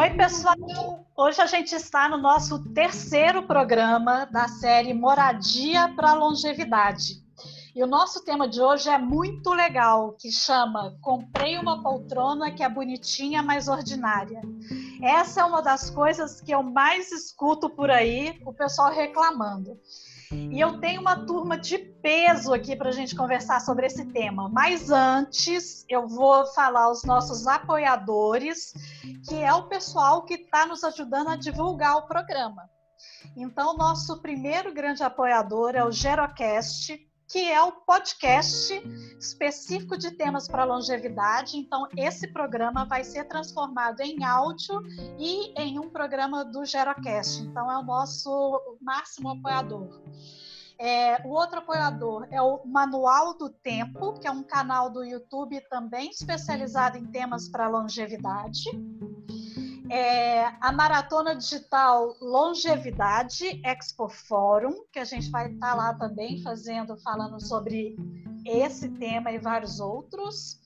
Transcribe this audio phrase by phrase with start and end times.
[0.00, 0.56] Oi, pessoal!
[1.14, 7.22] Hoje a gente está no nosso terceiro programa da série Moradia para Longevidade.
[7.76, 12.62] E o nosso tema de hoje é muito legal, que chama Comprei uma poltrona que
[12.62, 14.40] é bonitinha, mas ordinária.
[15.02, 19.78] Essa é uma das coisas que eu mais escuto por aí, o pessoal reclamando.
[20.32, 24.48] E eu tenho uma turma de peso aqui para a gente conversar sobre esse tema.
[24.48, 28.72] Mas antes, eu vou falar os nossos apoiadores,
[29.28, 32.70] que é o pessoal que está nos ajudando a divulgar o programa.
[33.36, 36.96] Então, nosso primeiro grande apoiador é o Gerocast,
[37.30, 38.74] que é o podcast
[39.16, 41.56] específico de temas para longevidade.
[41.56, 44.82] Então, esse programa vai ser transformado em áudio
[45.16, 47.40] e em um programa do Gerocast.
[47.42, 50.02] Então, é o nosso máximo apoiador.
[50.76, 55.60] É, o outro apoiador é o Manual do Tempo, que é um canal do YouTube
[55.68, 58.70] também especializado em temas para longevidade
[59.90, 66.40] é, a Maratona Digital Longevidade Expo Fórum, que a gente vai estar tá lá também
[66.42, 67.96] fazendo, falando sobre
[68.46, 70.60] esse tema e vários outros.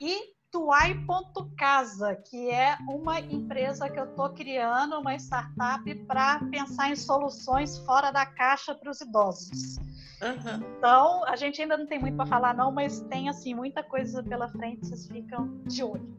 [0.00, 6.96] E Tuai.casa, que é uma empresa que eu estou criando, uma startup para pensar em
[6.96, 9.76] soluções fora da caixa para os idosos.
[10.22, 10.76] Uhum.
[10.78, 14.22] Então, a gente ainda não tem muito para falar, não, mas tem assim muita coisa
[14.22, 16.18] pela frente, vocês ficam de olho.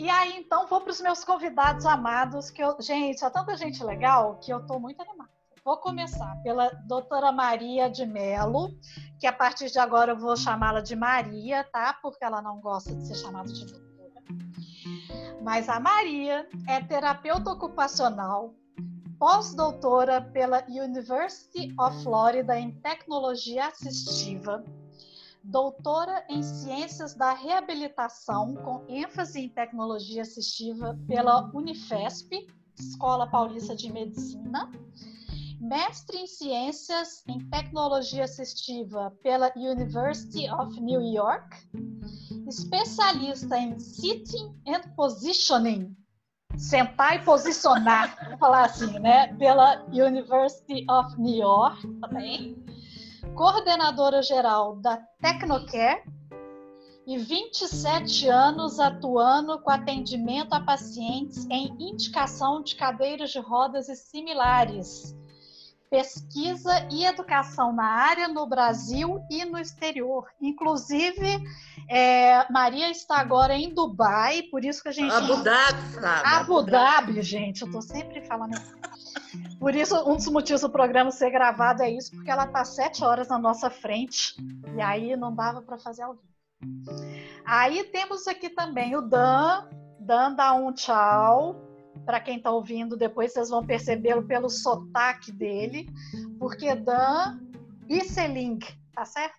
[0.00, 3.84] E aí, então, vou para os meus convidados amados, que eu, gente, há tanta gente
[3.84, 5.28] legal que eu estou muito animada.
[5.62, 8.70] Vou começar pela doutora Maria de Melo,
[9.18, 11.92] que a partir de agora eu vou chamá-la de Maria, tá?
[12.00, 14.24] Porque ela não gosta de ser chamada de doutora.
[15.42, 18.54] Mas a Maria é terapeuta ocupacional,
[19.18, 24.64] pós-doutora pela University of Florida em tecnologia assistiva
[25.42, 32.46] doutora em Ciências da Reabilitação, com ênfase em tecnologia assistiva pela Unifesp,
[32.78, 34.70] Escola Paulista de Medicina,
[35.60, 41.56] mestre em Ciências em Tecnologia Assistiva pela University of New York,
[42.48, 45.94] especialista em Sitting and Positioning,
[46.56, 52.69] sentar e posicionar, vamos falar assim, né, pela University of New York também
[53.34, 56.02] coordenadora geral da Tecnocare
[57.06, 63.96] e 27 anos atuando com atendimento a pacientes em indicação de cadeiras de rodas e
[63.96, 65.16] similares,
[65.90, 70.28] pesquisa e educação na área no Brasil e no exterior.
[70.40, 71.42] Inclusive,
[71.88, 75.12] é, Maria está agora em Dubai, por isso que a gente.
[75.12, 76.06] Abu Dhabi?
[76.24, 78.89] Abu Dhabi, gente, eu estou sempre falando assim.
[79.58, 83.04] Por isso, um dos motivos do programa ser gravado é isso, porque ela está sete
[83.04, 84.34] horas na nossa frente
[84.76, 86.30] e aí não dava para fazer ao vivo.
[87.44, 89.68] Aí temos aqui também o Dan.
[89.98, 91.66] Dan dá um tchau.
[92.04, 95.88] Para quem está ouvindo, depois vocês vão percebê-lo pelo sotaque dele,
[96.38, 97.38] porque Dan
[97.86, 98.58] Bisseling,
[98.94, 99.36] tá certo?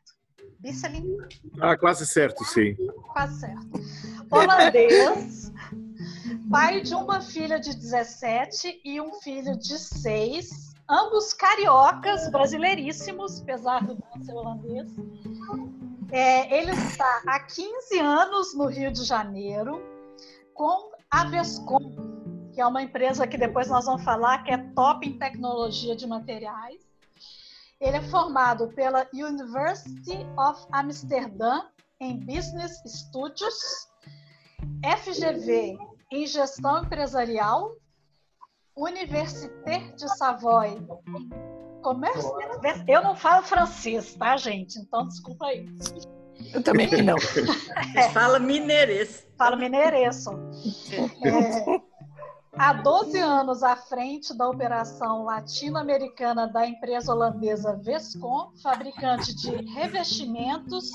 [0.59, 1.18] Bisseling?
[1.59, 2.75] Ah, quase certo, sim.
[3.13, 3.68] Quase certo.
[4.30, 5.51] Holandês
[6.50, 13.85] pai de uma filha de 17 e um filho de 6, ambos cariocas, brasileiríssimos, apesar
[13.85, 14.90] do ser holandês.
[16.12, 19.81] É, ele está há 15 anos no Rio de Janeiro
[20.53, 25.07] com a Vescom, que é uma empresa que depois nós vamos falar que é top
[25.07, 26.81] em tecnologia de materiais.
[27.80, 31.63] Ele é formado pela University of Amsterdam
[32.00, 33.88] em Business Studios,
[34.85, 37.76] FGV em gestão empresarial,
[38.76, 40.86] Université de Savoy.
[41.82, 42.32] Comércio.
[42.88, 44.78] Eu não falo francês, tá, gente?
[44.78, 45.66] Então, desculpa aí.
[46.54, 47.16] Eu também não.
[47.96, 48.10] É.
[48.10, 49.26] Fala mineirês.
[49.38, 50.26] Fala mineirês.
[50.28, 51.82] É,
[52.58, 60.92] há 12 anos à frente da operação latino-americana da empresa holandesa Vescom, fabricante de revestimentos,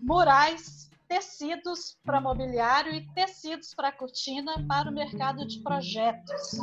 [0.00, 0.77] murais
[1.08, 6.58] tecidos para mobiliário e tecidos para cortina para o mercado de projetos.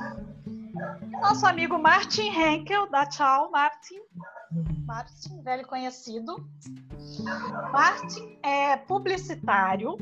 [1.20, 4.00] Nosso amigo Martin Henkel, da Tchau, Martin.
[4.86, 6.48] Martin, velho conhecido.
[7.72, 9.98] Martin é publicitário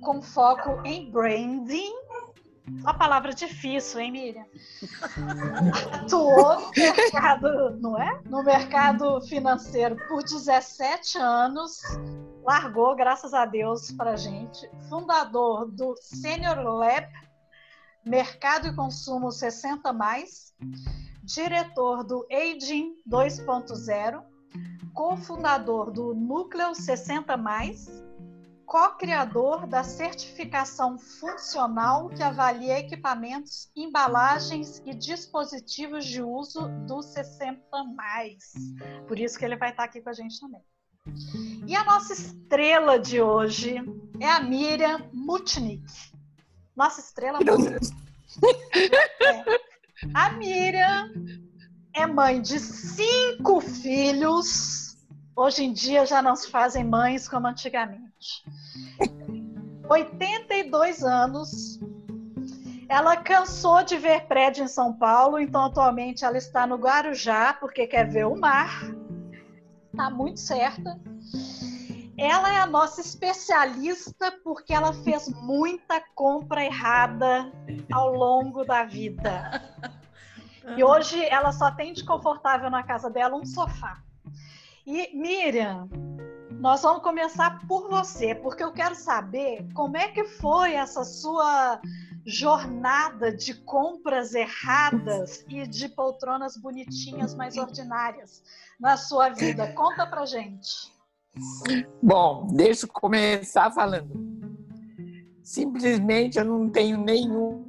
[0.00, 1.92] com foco em branding.
[2.66, 4.46] Uma palavra difícil, hein, Miriam?
[5.92, 8.22] Atuou no mercado, não é?
[8.24, 11.82] No mercado financeiro por 17 anos,
[12.42, 14.66] largou, graças a Deus, para gente.
[14.88, 17.06] Fundador do Senior Lab,
[18.04, 20.54] Mercado e Consumo 60 mais,
[21.22, 24.22] diretor do Aging 2.0,
[24.94, 27.88] cofundador do Núcleo 60 mais,
[28.66, 37.62] co-criador da certificação funcional que avalia equipamentos, embalagens e dispositivos de uso do 60
[37.94, 38.52] mais.
[39.06, 40.62] Por isso que ele vai estar aqui com a gente também.
[41.66, 43.76] E a nossa estrela de hoje
[44.20, 45.84] é a Miriam Mutnik.
[46.74, 47.38] Nossa estrela.
[47.40, 47.44] É.
[50.12, 51.12] A Miriam
[51.94, 54.96] é mãe de cinco filhos.
[55.36, 58.03] Hoje em dia já não se fazem mães como antigamente.
[59.88, 61.80] 82 anos.
[62.88, 67.86] Ela cansou de ver prédio em São Paulo, então atualmente ela está no Guarujá porque
[67.86, 68.82] quer ver o mar.
[69.96, 71.00] Tá muito certa.
[72.16, 77.50] Ela é a nossa especialista porque ela fez muita compra errada
[77.92, 79.62] ao longo da vida.
[80.76, 83.98] E hoje ela só tem de confortável na casa dela um sofá.
[84.86, 85.88] E Miriam,
[86.64, 91.78] nós vamos começar por você, porque eu quero saber como é que foi essa sua
[92.24, 98.42] jornada de compras erradas e de poltronas bonitinhas, mais ordinárias
[98.80, 99.74] na sua vida.
[99.74, 100.90] Conta pra gente.
[102.02, 104.10] Bom, deixa eu começar falando.
[105.42, 107.62] Simplesmente eu não tenho nenhuma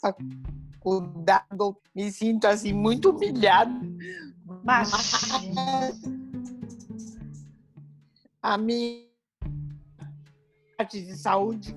[0.00, 1.46] faculdade,
[1.94, 3.72] me sinto assim muito humilhado.
[4.64, 4.90] Mas
[8.42, 9.04] a minha
[10.76, 11.76] parte de saúde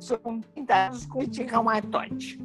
[0.00, 2.38] sou com 30 anos com reumatoide.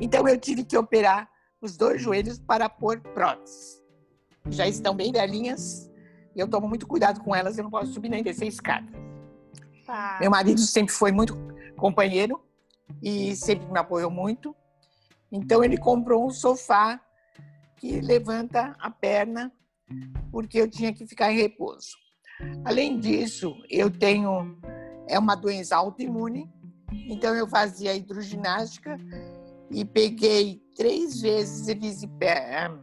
[0.00, 1.28] Então eu tive que operar
[1.60, 3.80] os dois joelhos para pôr próteses.
[4.48, 5.90] Já estão bem velhinhas
[6.34, 8.86] e eu tomo muito cuidado com elas, eu não posso subir nem descer escada.
[9.86, 10.18] Tá.
[10.20, 11.36] Meu marido sempre foi muito
[11.76, 12.42] companheiro
[13.02, 14.54] e sempre me apoiou muito.
[15.30, 17.00] Então ele comprou um sofá
[17.76, 19.52] que levanta a perna
[20.30, 22.01] porque eu tinha que ficar em repouso.
[22.64, 24.56] Além disso, eu tenho
[25.08, 26.50] é uma doença autoimune,
[26.90, 28.96] então eu fazia hidroginástica
[29.70, 32.82] e peguei três vezes erisipela.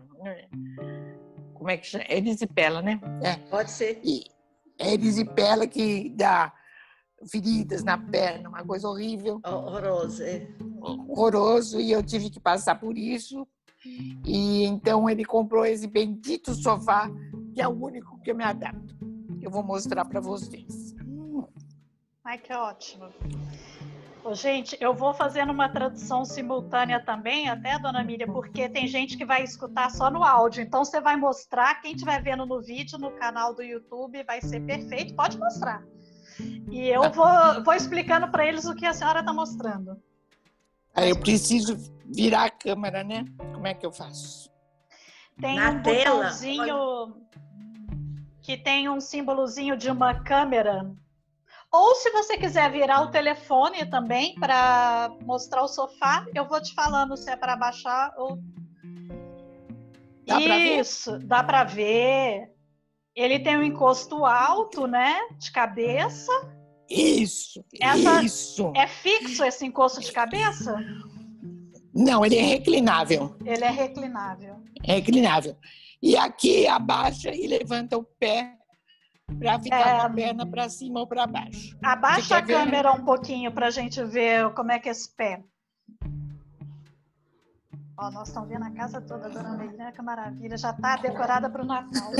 [1.53, 2.05] Como é que chama?
[2.09, 2.99] Erisipela, né?
[3.21, 3.35] É.
[3.49, 3.99] Pode ser.
[4.03, 4.23] E
[4.77, 6.53] erisipela que dá
[7.29, 9.41] feridas na perna, uma coisa horrível.
[9.45, 10.47] Horroroso, é.
[10.81, 13.47] Horroroso, e eu tive que passar por isso.
[14.25, 17.09] E então ele comprou esse bendito sofá,
[17.53, 18.98] que é o único que eu me adapto.
[19.49, 20.95] Eu vou mostrar para vocês.
[22.23, 23.09] Ai, que ótimo.
[24.23, 29.17] Ô, gente, eu vou fazendo uma tradução simultânea também, até, dona Miriam, porque tem gente
[29.17, 30.61] que vai escutar só no áudio.
[30.61, 34.59] Então, você vai mostrar, quem estiver vendo no vídeo, no canal do YouTube, vai ser
[34.59, 35.15] perfeito.
[35.15, 35.83] Pode mostrar.
[36.69, 39.99] E eu vou, vou explicando para eles o que a senhora está mostrando.
[40.93, 41.75] Aí eu preciso
[42.05, 43.25] virar a câmera, né?
[43.51, 44.51] Como é que eu faço?
[45.41, 46.17] Tem Na um tela.
[46.17, 47.29] botãozinho Olha.
[48.49, 50.91] Que tem um símbolozinho de uma câmera.
[51.71, 56.73] Ou se você quiser virar o telefone também para mostrar o sofá, eu vou te
[56.73, 58.39] falando se é para baixar ou.
[60.25, 62.51] Dá Isso, dá para ver.
[63.15, 65.19] Ele tem um encosto alto, né?
[65.37, 66.31] De cabeça.
[66.89, 68.73] Isso, Essa, isso.
[68.75, 70.75] É fixo esse encosto de cabeça?
[71.93, 73.37] Não, ele é reclinável.
[73.45, 74.55] Ele é reclinável.
[74.83, 75.55] É reclinável.
[76.01, 78.55] E aqui abaixa e levanta o pé
[79.37, 79.99] para ficar é...
[79.99, 81.77] com a perna para cima ou para baixo.
[81.83, 82.99] Abaixa a câmera ver?
[82.99, 85.43] um pouquinho para a gente ver como é que é esse pé.
[87.97, 90.55] Ó, nós estamos vendo a casa toda, dona Meirina, que maravilha.
[90.57, 92.11] Já está decorada para o Natal.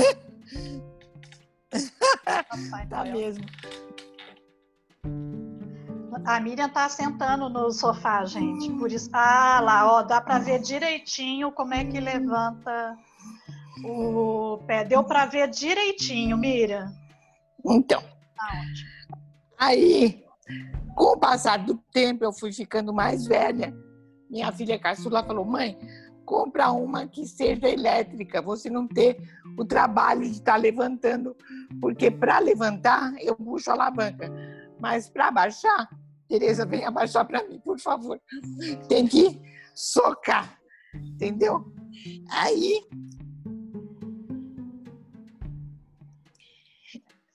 [2.90, 3.44] tá mesmo.
[6.26, 8.70] A Miriam tá sentando no sofá, gente.
[8.72, 9.08] Por isso.
[9.10, 12.98] Ah, lá, ó, dá para ver direitinho como é que levanta
[13.84, 14.84] o pé.
[14.84, 16.92] Deu para ver direitinho, Miriam.
[17.64, 18.00] Então.
[18.00, 20.24] Tá aí,
[20.96, 23.74] com o passar do tempo, eu fui ficando mais velha.
[24.30, 25.78] Minha filha caçula falou: mãe,
[26.24, 29.20] compra uma que seja elétrica, você não ter
[29.58, 31.36] o trabalho de estar tá levantando,
[31.80, 34.32] porque para levantar eu puxo a alavanca,
[34.78, 35.88] mas para baixar,
[36.28, 38.20] Tereza, vem abaixar para mim, por favor.
[38.88, 39.40] Tem que
[39.74, 40.56] socar,
[40.94, 41.74] entendeu?
[42.30, 42.80] Aí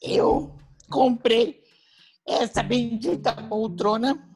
[0.05, 0.55] eu
[0.89, 1.63] comprei
[2.27, 4.27] essa bendita poltrona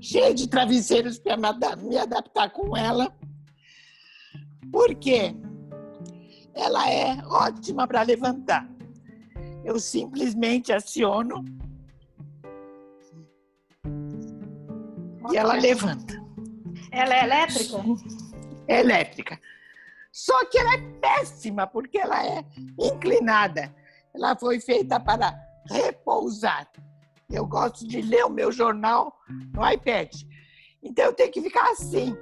[0.00, 1.36] cheia de travesseiros para
[1.76, 3.14] me adaptar com ela,
[4.72, 5.34] porque
[6.54, 8.68] ela é ótima para levantar.
[9.64, 11.44] Eu simplesmente aciono
[15.32, 16.18] e ela levanta.
[16.90, 17.76] Ela é elétrica?
[18.66, 19.40] É elétrica.
[20.12, 22.44] Só que ela é péssima, porque ela é
[22.78, 23.74] inclinada.
[24.14, 25.32] Ela foi feita para
[25.68, 26.68] repousar.
[27.30, 29.16] Eu gosto de ler o meu jornal
[29.54, 30.10] no iPad.
[30.82, 32.16] Então eu tenho que ficar assim.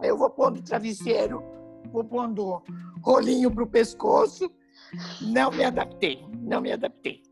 [0.00, 1.42] Aí eu vou pondo travesseiro,
[1.90, 2.62] vou pondo
[3.02, 4.50] rolinho para o pescoço.
[5.22, 7.22] Não me adaptei, não me adaptei.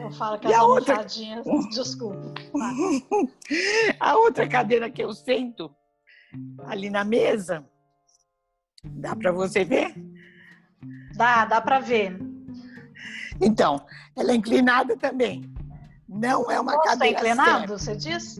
[0.00, 1.04] Eu falo que e as outra...
[1.70, 2.32] desculpa.
[4.00, 5.74] a outra cadeira que eu sento
[6.64, 7.68] ali na mesa,
[8.84, 9.94] dá para você ver?
[11.14, 12.18] Dá, dá para ver.
[13.40, 13.84] Então,
[14.16, 15.50] ela é inclinada também.
[16.08, 17.16] Não é uma o cadeira.
[17.16, 18.38] é inclinado, você diz?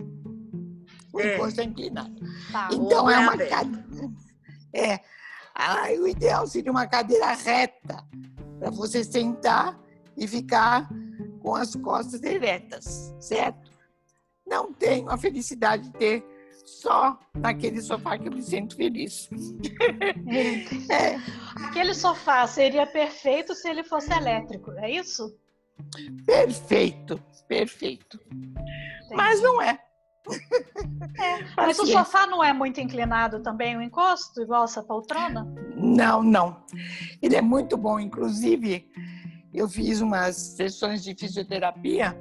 [1.13, 1.35] O é.
[1.35, 2.15] encosto é inclinado.
[2.53, 2.69] Tá.
[2.73, 3.85] Então é uma cadeira.
[4.73, 5.01] É.
[5.55, 8.05] Ah, o ideal seria uma cadeira reta
[8.59, 9.79] para você sentar
[10.17, 10.89] e ficar
[11.43, 13.71] com as costas eretas, certo?
[14.47, 16.40] Não tenho a felicidade de ter
[16.71, 19.29] só naquele sofá que eu me sinto feliz.
[20.91, 21.17] é.
[21.67, 25.35] Aquele sofá seria perfeito se ele fosse elétrico, é isso?
[26.25, 28.21] Perfeito, perfeito.
[28.27, 29.15] Entendi.
[29.15, 29.79] Mas não é.
[31.19, 31.43] é.
[31.57, 35.45] Mas o sofá não é muito inclinado também, o encosto, igual essa poltrona?
[35.75, 36.65] Não, não.
[37.21, 37.99] Ele é muito bom.
[37.99, 38.89] Inclusive,
[39.53, 42.17] eu fiz umas sessões de fisioterapia.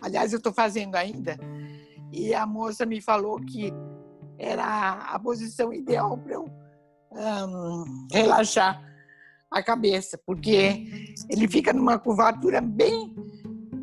[0.00, 1.38] Aliás, eu estou fazendo ainda.
[2.12, 3.72] E a moça me falou que
[4.38, 6.50] era a posição ideal para eu
[7.10, 8.82] um, relaxar
[9.50, 13.14] a cabeça, porque ele fica numa curvatura bem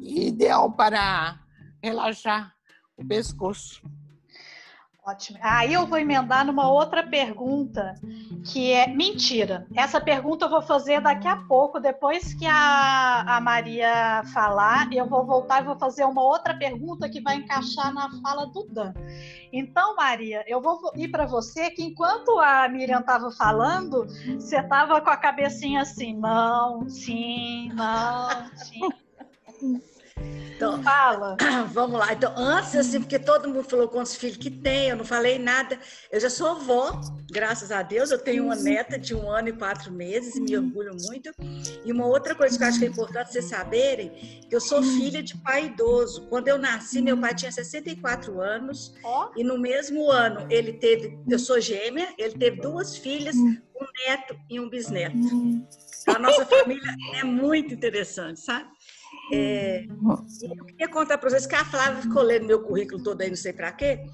[0.02, 1.40] ideal para
[1.82, 2.54] relaxar
[2.98, 3.82] o pescoço.
[5.10, 5.40] Ótimo.
[5.42, 7.96] Aí eu vou emendar numa outra pergunta,
[8.46, 9.66] que é mentira.
[9.76, 15.08] Essa pergunta eu vou fazer daqui a pouco, depois que a, a Maria falar, eu
[15.08, 18.94] vou voltar e vou fazer uma outra pergunta que vai encaixar na fala do Dan.
[19.52, 25.02] Então, Maria, eu vou ir para você que enquanto a Miriam estava falando, você estava
[25.02, 28.80] com a cabecinha assim, não, sim, não, sim.
[30.60, 31.38] Então, Fala.
[31.72, 32.12] Vamos lá.
[32.12, 35.80] Então, antes, assim, porque todo mundo falou quantos filhos que tem, eu não falei nada.
[36.12, 37.00] Eu já sou avó,
[37.32, 38.12] graças a Deus.
[38.12, 41.32] Eu tenho uma neta de um ano e quatro meses e me orgulho muito.
[41.86, 44.10] E uma outra coisa que eu acho que é importante vocês saberem,
[44.50, 46.28] que eu sou filha de pai idoso.
[46.28, 48.94] Quando eu nasci, meu pai tinha 64 anos.
[49.02, 49.30] Oh.
[49.38, 53.58] E no mesmo ano, ele teve, eu sou gêmea, ele teve duas filhas, um
[54.06, 55.16] neto e um bisneto.
[56.08, 58.70] A nossa família é muito interessante, sabe?
[59.32, 59.86] É,
[60.42, 63.36] eu queria contar para vocês que a Flávia ficou lendo meu currículo todo aí, não
[63.36, 64.06] sei para quê,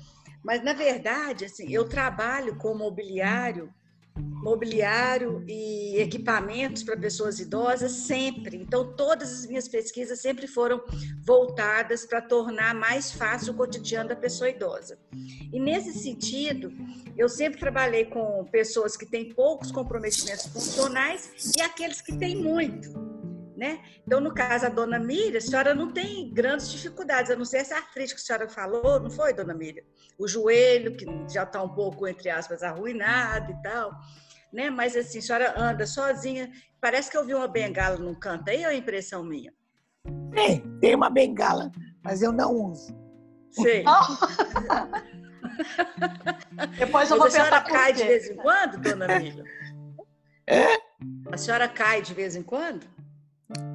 [0.43, 3.73] mas na verdade, assim, eu trabalho com mobiliário,
[4.17, 8.57] mobiliário e equipamentos para pessoas idosas sempre.
[8.57, 10.83] Então, todas as minhas pesquisas sempre foram
[11.25, 14.99] voltadas para tornar mais fácil o cotidiano da pessoa idosa.
[15.51, 16.71] E nesse sentido,
[17.17, 23.14] eu sempre trabalhei com pessoas que têm poucos comprometimentos funcionais e aqueles que têm muito.
[23.55, 23.79] Né?
[24.05, 27.59] Então, no caso, a dona Miriam, a senhora não tem grandes dificuldades, a não ser
[27.59, 29.83] essa artrite que a senhora falou, não foi, dona Miriam?
[30.19, 33.93] O joelho, que já está um pouco, entre aspas, arruinado e tal,
[34.51, 34.69] né?
[34.69, 38.65] Mas, assim, a senhora anda sozinha, parece que eu vi uma bengala num canto aí,
[38.65, 39.53] ou é impressão minha?
[40.33, 41.71] Tem, tem uma bengala,
[42.03, 42.93] mas eu não uso.
[43.51, 43.85] Sei.
[46.77, 49.45] Depois eu vou pensar A senhora cai de vez em quando, dona Miriam?
[50.45, 50.75] É?
[51.31, 52.85] A senhora cai de vez em quando?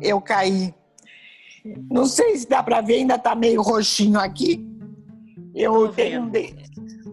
[0.00, 0.74] Eu caí.
[1.90, 4.66] Não sei se dá para ver, ainda está meio roxinho aqui.
[5.54, 6.30] Eu tenho um,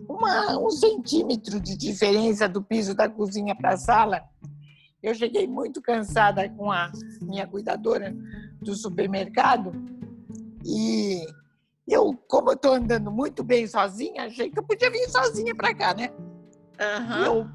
[0.07, 4.21] uma, um centímetro de diferença do piso da cozinha para a sala.
[5.01, 8.15] Eu cheguei muito cansada com a minha cuidadora
[8.61, 9.71] do supermercado
[10.65, 11.25] e
[11.87, 15.73] eu, como eu estou andando muito bem sozinha, achei que eu podia vir sozinha para
[15.73, 16.09] cá, né?
[16.79, 17.25] Uhum.
[17.25, 17.47] Eu,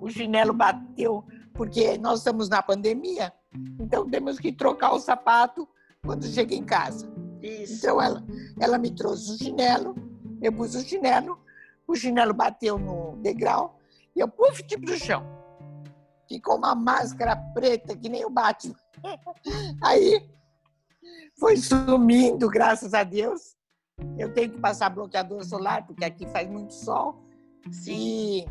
[0.00, 1.24] o chinelo bateu,
[1.54, 3.32] porque nós estamos na pandemia,
[3.80, 5.68] então temos que trocar o sapato
[6.04, 7.10] quando chega em casa.
[7.42, 7.78] Isso.
[7.78, 8.24] Então ela,
[8.60, 9.94] ela me trouxe o chinelo,
[10.40, 11.38] eu pus o chinelo,
[11.86, 13.78] o chinelo bateu no degrau
[14.14, 15.24] e eu puf de pro chão.
[16.28, 18.76] Ficou uma máscara preta que nem o Batman.
[19.82, 20.28] Aí
[21.38, 23.56] foi sumindo, graças a Deus.
[24.16, 27.24] Eu tenho que passar bloqueador solar, porque aqui faz muito sol.
[27.70, 28.44] Sim.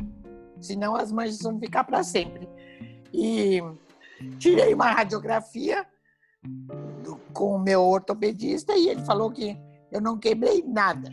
[0.58, 2.48] E senão as manchas vão ficar para sempre.
[3.12, 3.62] E
[4.38, 5.86] Tirei uma radiografia
[7.02, 9.56] do, com o meu ortopedista e ele falou que
[9.90, 11.10] eu não quebrei nada.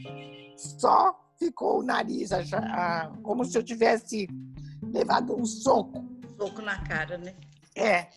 [0.57, 2.29] Só ficou o nariz
[3.21, 4.27] como se eu tivesse
[4.81, 6.03] levado um soco.
[6.38, 7.35] Soco na cara, né?
[7.75, 8.07] É.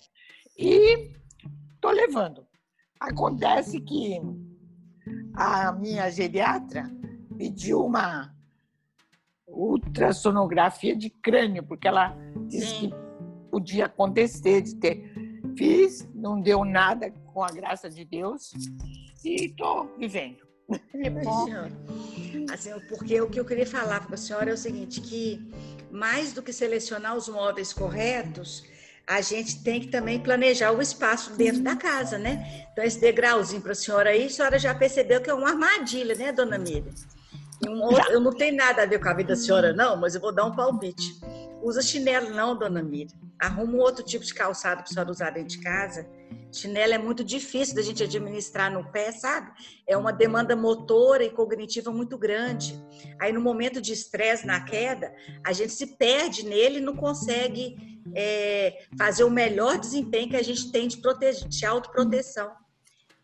[0.57, 1.12] E
[1.80, 2.47] tô levando.
[3.00, 4.21] Acontece que
[5.35, 6.90] a minha geriatra
[7.37, 8.35] pediu uma
[9.47, 12.16] ultrassonografia de crânio, porque ela
[12.49, 12.90] disse Sim.
[12.90, 13.08] que
[13.50, 15.12] podia acontecer de ter.
[15.57, 18.52] Fiz, não deu nada com a graça de Deus
[19.25, 20.47] e estou vivendo.
[22.52, 25.50] Assim, porque o que eu queria falar para a senhora é o seguinte, que
[25.90, 28.64] mais do que selecionar os móveis corretos,
[29.07, 32.67] a gente tem que também planejar o espaço dentro da casa, né?
[32.73, 36.14] Então, esse degrauzinho para a senhora aí, a senhora já percebeu que é uma armadilha,
[36.14, 36.93] né, dona Miriam?
[38.11, 40.33] eu não tenho nada a ver com a vida da senhora, não, mas eu vou
[40.33, 41.19] dar um palpite.
[41.68, 43.14] Usa chinelo, não, dona Miriam.
[43.38, 46.08] Arruma um outro tipo de calçado para a senhora usar dentro de casa.
[46.50, 49.52] Chinelo é muito difícil da gente administrar no pé, sabe?
[49.87, 52.82] É uma demanda motora e cognitiva muito grande.
[53.20, 58.00] Aí, no momento de estresse na queda, a gente se perde nele e não consegue
[58.14, 60.98] é, fazer o melhor desempenho que a gente tem de,
[61.48, 62.50] de autoproteção.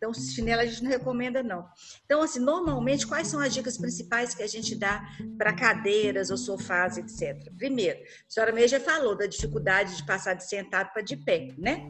[0.04, 1.66] Então, chinelo a gente não recomenda, não.
[2.04, 5.02] Então, assim, normalmente, quais são as dicas principais que a gente dá
[5.38, 7.50] para cadeiras ou sofás, etc?
[7.56, 11.54] Primeiro, a senhora mesmo já falou da dificuldade de passar de sentado para de pé,
[11.56, 11.88] né?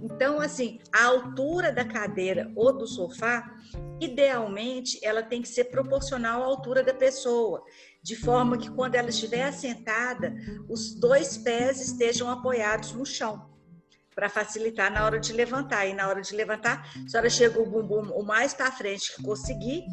[0.00, 3.52] Então, assim, a altura da cadeira ou do sofá,
[4.00, 7.64] idealmente, ela tem que ser proporcional à altura da pessoa,
[8.00, 10.32] de forma que quando ela estiver assentada,
[10.68, 13.55] os dois pés estejam apoiados no chão
[14.16, 15.86] para facilitar na hora de levantar.
[15.86, 19.22] E na hora de levantar, a senhora chega o bumbum o mais para frente que
[19.22, 19.84] conseguir,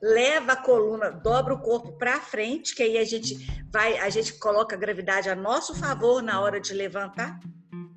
[0.00, 3.34] leva a coluna, dobra o corpo para frente, que aí a gente
[3.72, 7.40] vai, a gente coloca a gravidade a nosso favor na hora de levantar,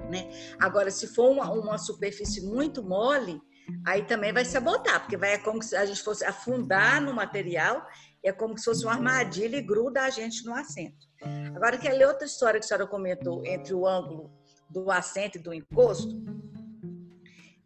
[0.10, 0.30] né?
[0.60, 3.42] Agora, se for uma, uma superfície muito mole,
[3.86, 7.86] aí também vai sabotar, porque vai é como se a gente fosse afundar no material,
[8.24, 11.06] é como se fosse uma armadilha e gruda a gente no assento.
[11.54, 15.54] Agora, ler outra história que a senhora comentou entre o ângulo do assento e do
[15.54, 16.24] encosto,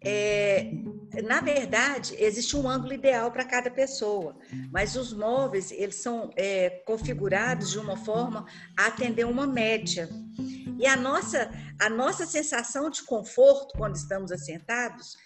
[0.02, 0.72] é,
[1.24, 4.36] na verdade, existe um ângulo ideal para cada pessoa,
[4.72, 8.46] mas os móveis eles são é, configurados de uma forma
[8.78, 10.10] a atender uma média.
[10.80, 15.18] E a nossa, a nossa sensação de conforto quando estamos assentados,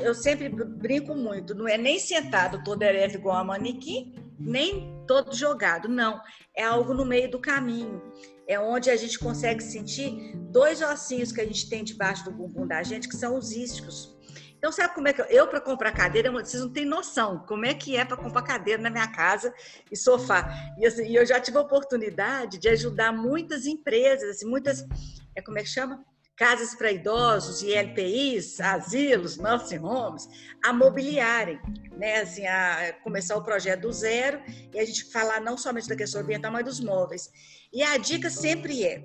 [0.00, 5.34] eu sempre brinco muito, não é nem sentado todo ereto igual a manequim, nem todo
[5.34, 6.20] jogado, não.
[6.56, 8.00] É algo no meio do caminho
[8.46, 12.66] é onde a gente consegue sentir dois ossinhos que a gente tem debaixo do bumbum
[12.66, 14.14] da gente, que são os isquios.
[14.56, 17.66] Então, sabe como é que eu, eu para comprar cadeira, vocês não têm noção como
[17.66, 19.52] é que é para comprar cadeira na minha casa
[19.92, 20.50] e sofá.
[20.78, 24.82] E, assim, eu já tive a oportunidade de ajudar muitas empresas, assim, muitas,
[25.36, 26.02] é como é que chama?
[26.36, 30.28] Casas para idosos e LPIs, asilos, nursing homes,
[30.64, 31.60] a mobiliarem,
[31.92, 32.22] né?
[32.22, 34.42] Assim, a começar o projeto do zero
[34.72, 37.30] e a gente falar não somente da questão ambiental, mas dos móveis.
[37.72, 39.04] E a dica sempre é: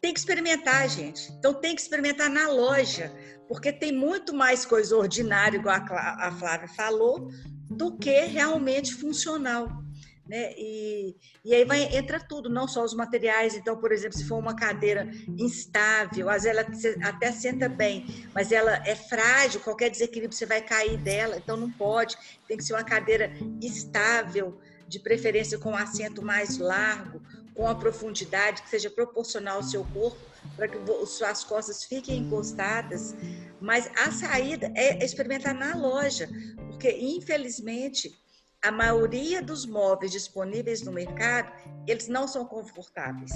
[0.00, 1.32] tem que experimentar, gente.
[1.32, 3.12] Então tem que experimentar na loja,
[3.46, 7.28] porque tem muito mais coisa ordinária, igual a Flávia falou,
[7.70, 9.81] do que realmente funcional.
[10.26, 10.52] Né?
[10.56, 13.56] E, e aí vai, entra tudo, não só os materiais.
[13.56, 18.52] Então, por exemplo, se for uma cadeira instável, às vezes ela até senta bem, mas
[18.52, 22.16] ela é frágil, qualquer desequilíbrio você vai cair dela, então não pode.
[22.46, 24.58] Tem que ser uma cadeira estável,
[24.92, 27.22] de preferência com um assento mais largo,
[27.54, 30.20] com a profundidade que seja proporcional ao seu corpo,
[30.54, 33.14] para que suas costas fiquem encostadas.
[33.58, 36.28] Mas a saída é experimentar na loja,
[36.68, 38.21] porque infelizmente
[38.62, 41.52] a maioria dos móveis disponíveis no mercado,
[41.86, 43.32] eles não são confortáveis.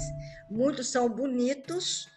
[0.49, 2.09] Muitos são bonitos,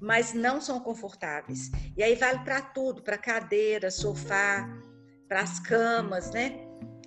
[0.00, 1.70] mas não são confortáveis.
[1.96, 4.68] E aí vale para tudo, para cadeira, sofá,
[5.28, 6.66] para as camas, né?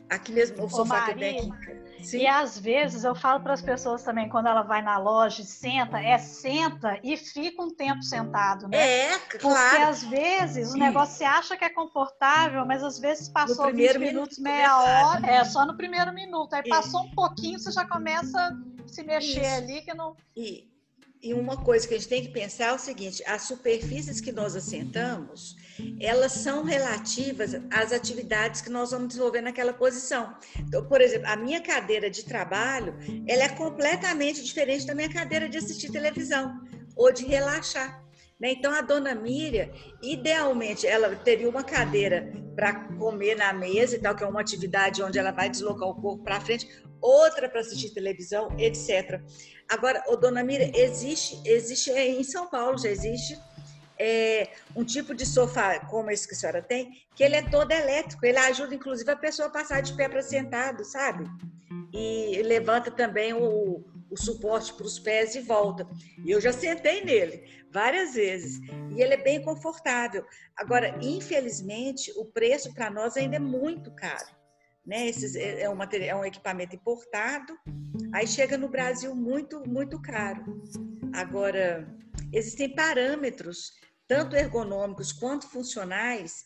[0.09, 2.19] Aqui mesmo o sofá Ô, que eu tenho aqui Sim.
[2.19, 5.45] E às vezes eu falo para as pessoas também, quando ela vai na loja e
[5.45, 8.77] senta, é senta e fica um tempo sentado, né?
[8.77, 9.69] É, claro.
[9.69, 10.75] Porque às vezes Sim.
[10.75, 14.79] o negócio você acha que é confortável, mas às vezes passou 20 minuto, minutos, meia
[14.79, 16.53] hora, é só no primeiro minuto.
[16.53, 19.53] Aí passou um pouquinho, você já começa a se mexer Isso.
[19.55, 20.15] ali que não.
[20.35, 20.69] E,
[21.21, 24.31] e uma coisa que a gente tem que pensar é o seguinte: as superfícies que
[24.31, 25.55] nós assentamos,
[26.00, 30.36] elas são relativas às atividades que nós vamos desenvolver naquela posição.
[30.60, 32.96] Então, por exemplo, a minha cadeira de trabalho,
[33.28, 36.60] ela é completamente diferente da minha cadeira de assistir televisão
[36.96, 38.04] ou de relaxar.
[38.39, 38.52] Né?
[38.54, 39.70] Então, a dona Miriam,
[40.02, 45.04] idealmente, ela teria uma cadeira para comer na mesa e tal, que é uma atividade
[45.04, 46.68] onde ela vai deslocar o corpo para frente,
[47.02, 49.22] outra para assistir televisão, etc.
[49.70, 53.38] Agora, o dona Miriam, existe, existe em São Paulo já existe
[53.99, 57.71] é, um tipo de sofá como esse que a senhora tem, que ele é todo
[57.71, 61.25] elétrico, ele ajuda inclusive a pessoa a passar de pé para sentado, sabe?
[61.93, 65.88] E levanta também o, o suporte para os pés e volta.
[66.25, 68.59] E eu já sentei nele várias vezes.
[68.95, 70.25] E ele é bem confortável.
[70.55, 74.39] Agora, infelizmente, o preço para nós ainda é muito caro.
[74.85, 75.07] Né?
[75.07, 77.55] Esses, é, é, um material, é um equipamento importado,
[78.13, 80.63] aí chega no Brasil muito, muito caro.
[81.13, 81.88] Agora,
[82.33, 83.73] existem parâmetros,
[84.10, 86.43] tanto ergonômicos quanto funcionais,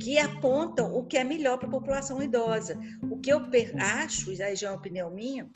[0.00, 2.80] que apontam o que é melhor para a população idosa.
[3.02, 3.42] O que eu
[3.78, 5.46] acho, e aí já é uma opinião minha,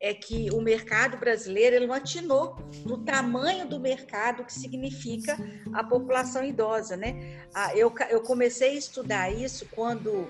[0.00, 5.38] é que o mercado brasileiro ele não atinou no tamanho do mercado que significa
[5.72, 7.46] a população idosa, né?
[7.54, 10.28] Ah, eu, eu comecei a estudar isso quando,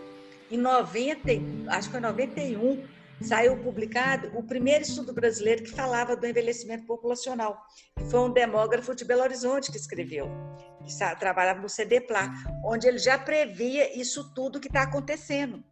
[0.51, 1.31] em 90,
[1.69, 2.85] acho que foi 91,
[3.20, 7.61] saiu publicado o primeiro estudo brasileiro que falava do envelhecimento populacional,
[8.11, 10.31] foi um demógrafo de Belo Horizonte que escreveu,
[10.85, 12.33] que trabalhava no CDPLA,
[12.64, 15.64] onde ele já previa isso tudo que está acontecendo.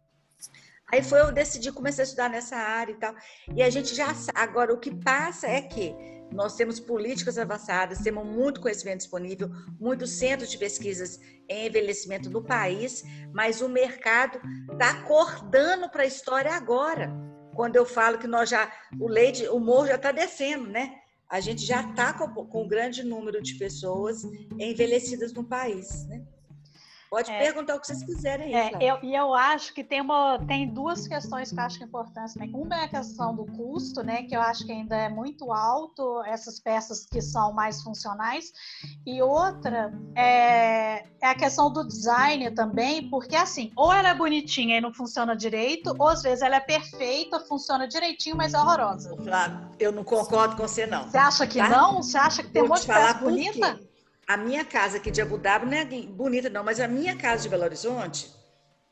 [0.91, 3.15] Aí foi eu decidi começar a estudar nessa área e tal.
[3.55, 5.95] E a gente já agora o que passa é que
[6.31, 12.43] nós temos políticas avançadas, temos muito conhecimento disponível, muitos centros de pesquisas em envelhecimento no
[12.43, 13.03] país,
[13.33, 14.39] mas o mercado
[14.71, 17.34] está acordando para a história agora.
[17.55, 20.95] Quando eu falo que nós já o leite, o morro já está descendo, né?
[21.29, 24.23] A gente já está com, com um grande número de pessoas
[24.59, 26.23] envelhecidas no país, né?
[27.15, 28.73] Pode é, perguntar o que vocês quiserem aí.
[28.73, 31.85] É, eu, e eu acho que tem, uma, tem duas questões que eu acho que
[31.85, 32.51] é importantes também.
[32.53, 34.23] Uma é a questão do custo, né?
[34.23, 38.51] Que eu acho que ainda é muito alto, essas peças que são mais funcionais.
[39.05, 44.77] E outra é, é a questão do design também, porque assim, ou ela é bonitinha
[44.77, 49.15] e não funciona direito, ou às vezes ela é perfeita, funciona direitinho, mas é horrorosa.
[49.23, 51.09] Flávio, eu não concordo com você, não.
[51.09, 51.69] Você acha que tá?
[51.69, 52.03] não?
[52.03, 53.79] Você acha que tem Vou um monte de peça bonita?
[54.27, 57.43] A minha casa aqui de Abu Dhabi não é bonita, não, mas a minha casa
[57.43, 58.31] de Belo Horizonte,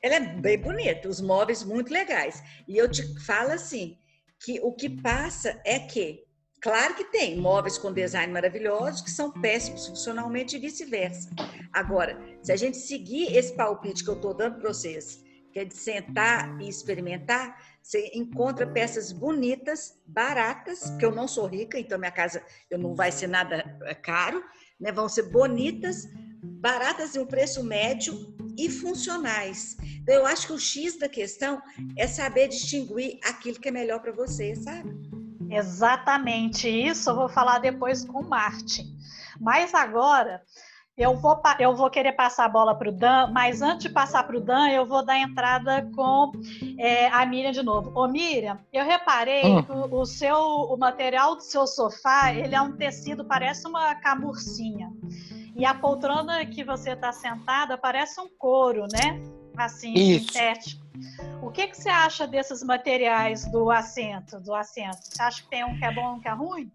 [0.02, 2.44] ela é bem bonita, os móveis muito legais.
[2.68, 3.98] E eu te falo assim,
[4.40, 6.24] que o que passa é que,
[6.62, 11.30] claro que tem móveis com design maravilhosos que são péssimos funcionalmente e vice-versa.
[11.72, 15.66] Agora, se a gente seguir esse palpite que eu estou dando para vocês, que é
[15.66, 22.00] de sentar e experimentar, você encontra peças bonitas, baratas, porque eu não sou rica, então
[22.00, 24.44] minha casa eu não vai ser nada é, caro,
[24.80, 24.92] né?
[24.92, 26.08] Vão ser bonitas,
[26.44, 29.76] baratas em um preço médio e funcionais.
[30.02, 31.62] Então, eu acho que o X da questão
[31.98, 34.90] é saber distinguir aquilo que é melhor para você, sabe?
[35.50, 36.68] Exatamente.
[36.68, 38.98] Isso eu vou falar depois com o Martin.
[39.40, 40.42] Mas agora
[40.96, 44.24] eu vou, eu vou querer passar a bola para o Dan, mas antes de passar
[44.26, 46.32] para o Dan, eu vou dar entrada com
[46.78, 47.92] é, a Miriam de novo.
[47.96, 49.64] Ô Miriam, eu reparei hum.
[49.64, 53.96] que o, o, seu, o material do seu sofá, ele é um tecido, parece uma
[53.96, 54.92] camurcinha.
[55.56, 59.20] E a poltrona que você está sentada parece um couro, né?
[59.58, 60.28] Assim, Isso.
[60.28, 60.84] sintético.
[61.42, 64.98] O que, que você acha desses materiais do assento, do assento?
[65.02, 66.72] Você acha que tem um que é bom e um que é ruim?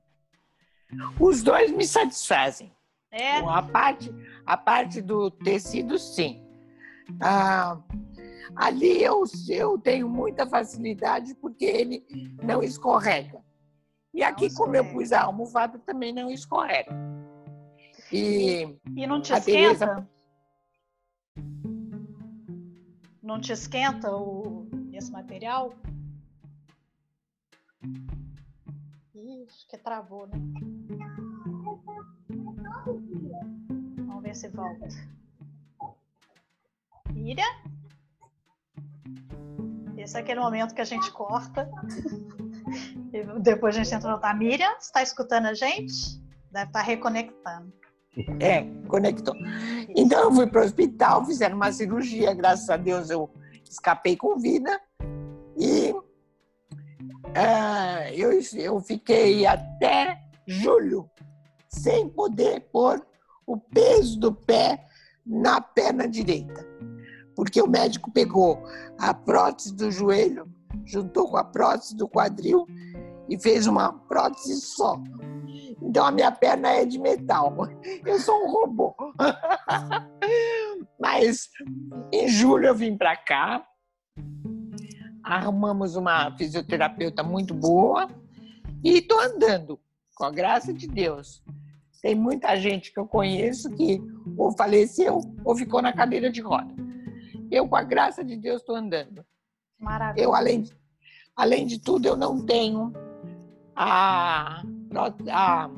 [1.20, 2.72] Os dois me satisfazem.
[3.10, 3.38] É.
[3.38, 6.44] a parte, a parte do tecido, sim.
[7.20, 7.80] Ah,
[8.54, 12.04] ali eu, eu tenho muita facilidade porque ele
[12.42, 13.42] não escorrega.
[14.12, 16.92] E aqui, como eu pus a almofada, também não escorrega.
[18.12, 19.86] E, e não te esquenta?
[19.86, 20.08] Tereza...
[23.22, 25.74] Não te esquenta o, esse material?
[29.14, 30.38] Ih, acho que travou, né?
[34.06, 34.88] Vamos ver se volta.
[37.12, 37.46] Miriam?
[39.96, 41.70] Esse é aquele momento que a gente corta.
[43.12, 44.36] e depois a gente tenta voltar.
[44.36, 46.20] Miriam, está escutando a gente?
[46.50, 47.72] Deve estar reconectando.
[48.40, 49.34] É, conectou.
[49.94, 53.30] Então eu fui para o hospital, fizeram uma cirurgia, graças a Deus eu
[53.64, 54.80] escapei com vida.
[55.56, 56.04] E uh,
[58.14, 61.08] eu, eu fiquei até julho
[61.68, 63.04] sem poder pôr
[63.46, 64.86] o peso do pé
[65.24, 66.66] na perna direita.
[67.34, 68.62] Porque o médico pegou
[68.98, 70.52] a prótese do joelho,
[70.84, 72.66] juntou com a prótese do quadril
[73.28, 75.00] e fez uma prótese só.
[75.80, 77.56] Então a minha perna é de metal.
[78.04, 78.94] Eu sou um robô.
[81.00, 81.48] Mas
[82.12, 83.64] em julho eu vim para cá,
[85.22, 88.08] arrumamos uma fisioterapeuta muito boa
[88.82, 89.78] e estou andando,
[90.18, 91.40] com a graça de Deus.
[92.02, 94.00] Tem muita gente que eu conheço que
[94.36, 96.74] ou faleceu ou ficou na cadeira de roda.
[97.50, 99.24] Eu, com a graça de Deus, estou andando.
[99.78, 100.24] Maravilha.
[100.24, 100.72] Eu, além de,
[101.36, 102.92] além de tudo, eu não tenho
[103.74, 104.62] a,
[105.30, 105.70] a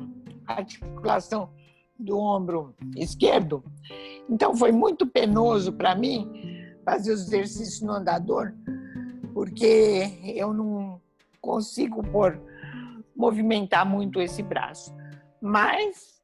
[0.47, 1.49] articulação
[1.97, 3.63] do ombro esquerdo.
[4.27, 6.27] Então, foi muito penoso para mim
[6.83, 8.53] fazer os exercícios no andador,
[9.33, 10.99] porque eu não
[11.39, 12.39] consigo por
[13.21, 14.91] movimentar muito esse braço.
[15.39, 16.21] Mas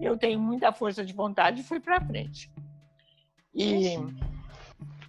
[0.00, 2.50] eu tenho muita força de vontade e fui para frente.
[3.54, 3.96] E,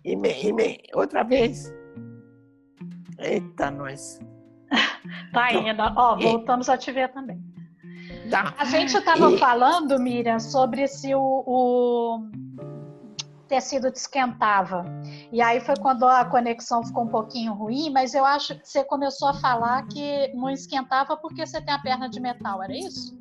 [0.06, 1.74] e, me, e me, outra vez.
[3.18, 4.20] Eita, nós.
[5.34, 5.92] Tá ainda.
[5.98, 7.44] Ó, voltamos a te ver também.
[8.30, 8.54] Tá.
[8.58, 9.38] A gente estava e...
[9.38, 12.30] falando, Miriam, sobre se o, o
[13.48, 14.86] tecido te esquentava.
[15.32, 18.84] E aí foi quando a conexão ficou um pouquinho ruim, mas eu acho que você
[18.84, 23.18] começou a falar que não esquentava porque você tem a perna de metal, era isso?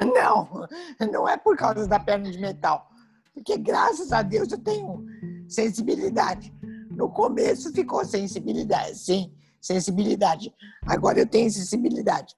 [0.00, 0.66] Não,
[1.12, 2.90] não é por causa da perna de metal.
[3.32, 5.04] Porque graças a Deus eu tenho
[5.48, 6.52] sensibilidade.
[6.90, 10.54] No começo ficou sensibilidade, sim, sensibilidade.
[10.86, 12.36] Agora eu tenho sensibilidade.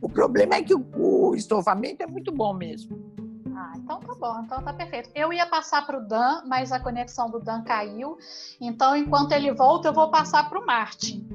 [0.00, 3.25] O problema é que o estofamento é muito bom mesmo.
[3.66, 5.10] Ah, então tá bom, então tá perfeito.
[5.12, 8.16] Eu ia passar para o Dan, mas a conexão do Dan caiu.
[8.60, 11.28] Então, enquanto ele volta, eu vou passar para o Martin.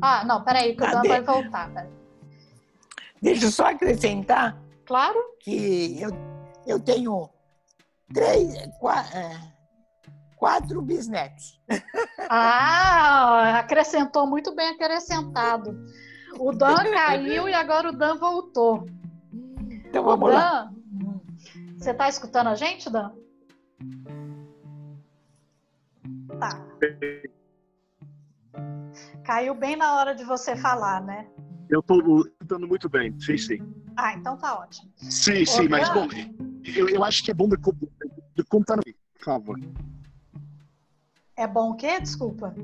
[0.00, 1.72] Ah, não, peraí, que o Dan vai voltar.
[1.72, 1.90] Peraí.
[3.20, 4.56] Deixa eu só acrescentar.
[4.86, 5.18] Claro.
[5.40, 6.10] Que eu,
[6.64, 7.28] eu tenho
[8.12, 9.40] três, quatro, é,
[10.36, 11.60] quatro bisnetos.
[12.28, 15.76] Ah, acrescentou muito bem acrescentado.
[16.38, 18.86] O Dan caiu e agora o Dan voltou.
[19.86, 20.70] Então vamos Dan, lá.
[21.78, 23.12] Você está escutando a gente, Dan?
[26.38, 26.66] Tá.
[29.24, 31.28] Caiu bem na hora de você falar, né?
[31.68, 33.58] Eu estou escutando muito bem, sim, sim.
[33.96, 34.92] Ah, então tá ótimo.
[34.96, 36.06] Sim, sim, mas bom,
[36.76, 39.58] eu, eu acho que é bom de, de contar, por favor.
[41.36, 42.00] É bom o quê?
[42.00, 42.54] Desculpa.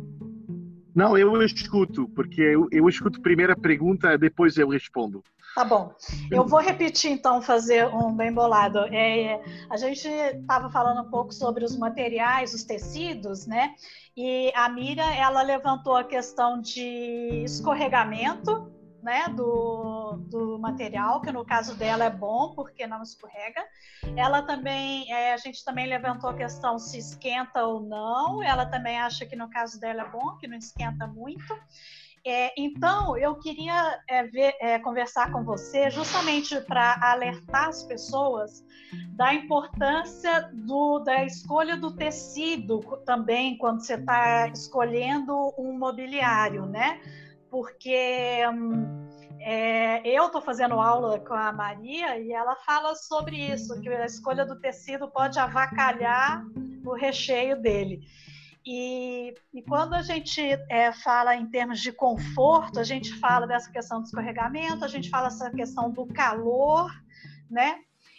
[0.94, 5.22] Não, eu escuto, porque eu, eu escuto primeiro a pergunta, depois eu respondo.
[5.54, 5.92] Tá bom.
[6.30, 8.78] Eu vou repetir, então, fazer um bem bolado.
[8.78, 13.74] É, a gente estava falando um pouco sobre os materiais, os tecidos, né?
[14.16, 18.70] E a Miriam, ela levantou a questão de escorregamento,
[19.02, 23.64] né, do, do material, que no caso dela é bom, porque não escorrega.
[24.16, 28.42] Ela também, é, a gente também levantou a questão se esquenta ou não.
[28.42, 31.54] Ela também acha que no caso dela é bom, que não esquenta muito.
[32.24, 38.62] É, então, eu queria é, ver, é, conversar com você justamente para alertar as pessoas
[39.12, 47.00] da importância do, da escolha do tecido também quando você está escolhendo um mobiliário, né?
[47.50, 48.44] Porque
[49.40, 54.04] é, eu estou fazendo aula com a Maria e ela fala sobre isso, que a
[54.04, 56.44] escolha do tecido pode avacalhar
[56.84, 58.02] o recheio dele.
[58.64, 63.70] E, e quando a gente é, fala em termos de conforto, a gente fala dessa
[63.70, 66.90] questão do escorregamento, a gente fala essa questão do calor,
[67.50, 67.78] né?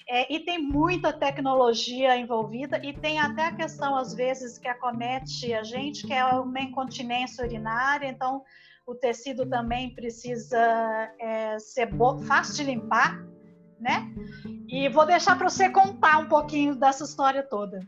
[0.10, 5.54] É, e tem muita tecnologia envolvida e tem até a questão, às vezes, que acomete
[5.54, 8.08] a gente, que é uma incontinência urinária.
[8.08, 8.44] Então,
[8.86, 10.58] o tecido também precisa
[11.20, 11.89] é, ser
[12.28, 13.24] fácil de limpar,
[13.80, 14.12] né?
[14.67, 17.80] E vou deixar para você contar um pouquinho dessa história toda.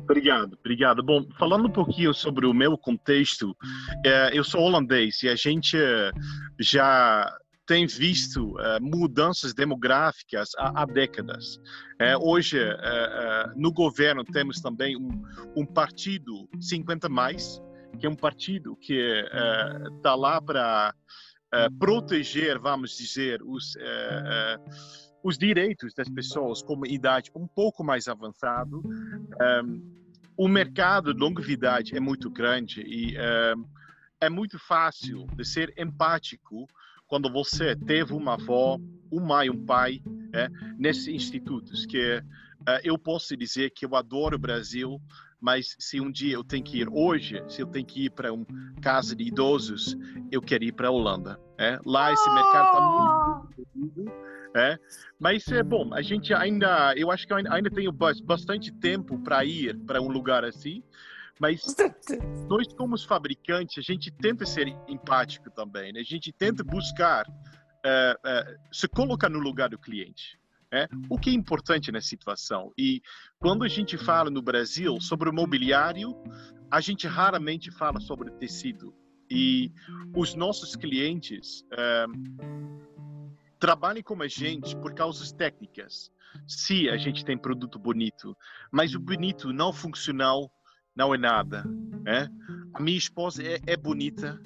[0.00, 1.02] Obrigado, obrigado.
[1.02, 3.56] Bom, falando um pouquinho sobre o meu contexto,
[4.04, 5.76] é, eu sou holandês e a gente
[6.60, 7.28] já
[7.66, 11.60] tem visto uh, mudanças demográficas há, décadas.
[11.98, 12.58] É, hoje,
[13.56, 15.10] no governo, temos também um,
[15.56, 17.60] um, partido 50 mais,
[17.98, 19.24] que é um partido que
[19.96, 20.94] está lá para
[21.78, 23.76] proteger, vamos dizer, os
[25.26, 28.80] os direitos das pessoas com idade um pouco mais avançado.
[29.60, 29.96] Um,
[30.36, 33.16] o mercado de longevidade é muito grande e
[33.56, 33.66] um,
[34.20, 36.68] é muito fácil de ser empático
[37.08, 38.78] quando você teve uma avó,
[39.10, 40.00] uma mãe, um pai
[40.32, 41.86] é, nesses institutos.
[41.86, 45.00] Que uh, eu posso dizer que eu adoro o Brasil,
[45.40, 48.32] mas se um dia eu tenho que ir hoje, se eu tenho que ir para
[48.32, 48.46] uma
[48.80, 49.96] casa de idosos,
[50.30, 51.40] eu quero ir para a Holanda.
[51.58, 51.78] É?
[51.84, 54.78] Lá esse mercado está muito é?
[55.20, 59.78] Mas é bom, a gente ainda, eu acho que ainda tenho bastante tempo para ir
[59.80, 60.82] para um lugar assim.
[61.38, 61.62] Mas
[62.48, 65.92] nós, como fabricantes, a gente tenta ser empático também.
[65.92, 66.00] Né?
[66.00, 70.38] A gente tenta buscar uh, uh, se colocar no lugar do cliente.
[70.76, 70.88] É?
[71.08, 72.72] O que é importante nessa situação.
[72.76, 73.00] E
[73.38, 76.14] quando a gente fala no Brasil sobre o mobiliário,
[76.70, 78.94] a gente raramente fala sobre tecido.
[79.30, 79.72] E
[80.14, 81.62] os nossos clientes.
[81.72, 82.86] Uh,
[83.58, 86.10] trabalhem como a gente por causas técnicas.
[86.46, 88.36] Se a gente tem produto bonito,
[88.70, 90.50] mas o bonito não funcional
[90.94, 91.64] não é nada.
[92.06, 92.28] É?
[92.74, 94.40] A minha esposa é, é bonita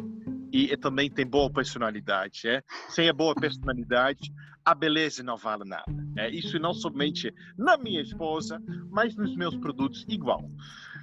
[0.53, 2.49] e é, também tem boa personalidade.
[2.49, 2.63] É?
[2.89, 4.33] Sem a boa personalidade,
[4.65, 5.85] a beleza não vale nada.
[6.17, 6.31] É?
[6.31, 10.51] Isso não somente na minha esposa, mas nos meus produtos igual.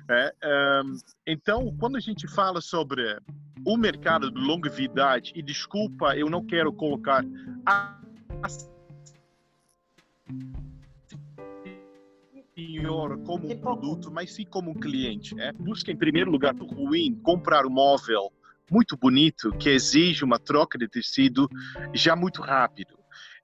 [0.09, 0.33] É?
[0.83, 3.17] Um, então, quando a gente fala sobre
[3.65, 7.25] o mercado de longevidade, e desculpa, eu não quero colocar
[7.65, 7.97] a
[12.55, 15.39] pior como um produto, mas sim como um cliente.
[15.39, 15.51] É?
[15.51, 18.31] Busca, em primeiro lugar, ruim, comprar um móvel
[18.71, 21.49] muito bonito que exige uma troca de tecido
[21.93, 22.97] já muito rápido.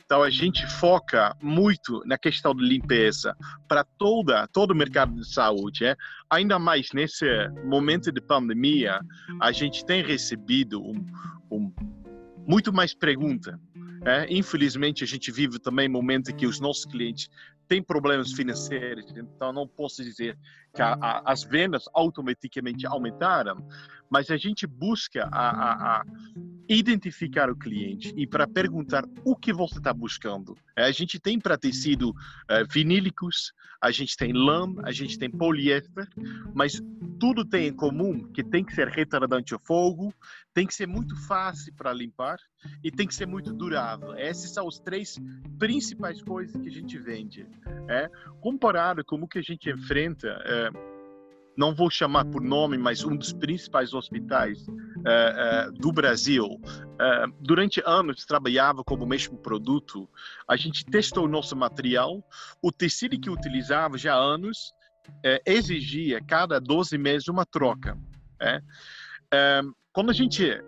[0.06, 3.36] Então a gente foca muito na questão de limpeza
[3.68, 5.86] para toda todo o mercado de saúde.
[5.86, 5.96] É?
[6.30, 7.26] Ainda mais nesse
[7.66, 9.00] momento de pandemia,
[9.42, 11.06] a gente tem recebido um,
[11.50, 11.74] um,
[12.46, 13.60] muito mais pergunta.
[14.06, 14.28] É?
[14.30, 17.30] Infelizmente a gente vive também momentos em que os nossos clientes
[17.74, 20.38] têm problemas financeiros, então não posso dizer
[20.76, 23.68] que a, a, as vendas automaticamente aumentaram,
[24.12, 26.06] mas a gente busca a, a
[26.70, 30.56] identificar o cliente e para perguntar o que você está buscando.
[30.78, 32.16] A gente tem para tecido uh,
[32.72, 36.08] vinílicos, a gente tem lã, a gente tem poliéster,
[36.54, 36.80] mas
[37.20, 40.14] tudo tem em comum que tem que ser retardante ao fogo,
[40.54, 42.38] tem que ser muito fácil para limpar
[42.84, 44.16] e tem que ser muito durável.
[44.16, 45.20] Esses são os três
[45.58, 47.48] principais coisas que a gente vende.
[47.88, 48.10] É,
[48.42, 50.70] comparado com o que a gente enfrenta, é,
[51.56, 57.34] não vou chamar por nome, mas um dos principais hospitais uh, uh, do Brasil, uh,
[57.40, 60.10] durante anos trabalhava com o mesmo produto.
[60.48, 62.24] A gente testou nosso material,
[62.62, 64.74] o tecido que utilizava já há anos
[65.46, 67.98] exigia cada 12 meses uma troca.
[68.42, 68.62] É?
[69.92, 70.62] quando a gente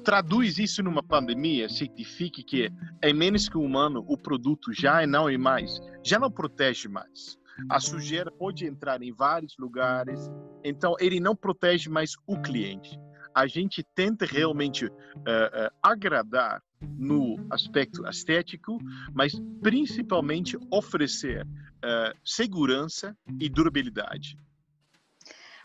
[0.00, 5.28] traduz isso numa pandemia, significa que em menos que um ano o produto já não
[5.28, 7.38] é mais, já não protege mais.
[7.68, 10.30] A sujeira pode entrar em vários lugares,
[10.64, 12.98] então ele não protege mais o cliente.
[13.34, 16.62] A gente tenta realmente uh, uh, agradar
[16.98, 18.78] no aspecto estético,
[19.14, 24.36] mas principalmente oferecer uh, segurança e durabilidade.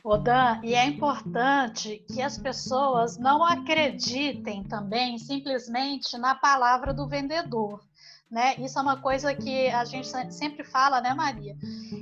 [0.05, 7.81] Odan, e é importante que as pessoas não acreditem também simplesmente na palavra do vendedor
[8.29, 8.55] né?
[8.57, 11.55] Isso é uma coisa que a gente sempre fala, né, Maria?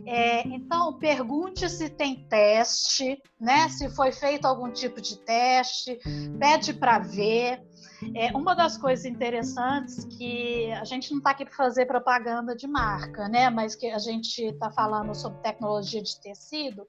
[0.05, 3.69] É, então, pergunte se tem teste, né?
[3.69, 5.99] Se foi feito algum tipo de teste,
[6.39, 7.61] pede para ver.
[8.15, 12.67] É, uma das coisas interessantes que a gente não está aqui para fazer propaganda de
[12.67, 13.49] marca, né?
[13.49, 16.87] Mas que a gente está falando sobre tecnologia de tecido,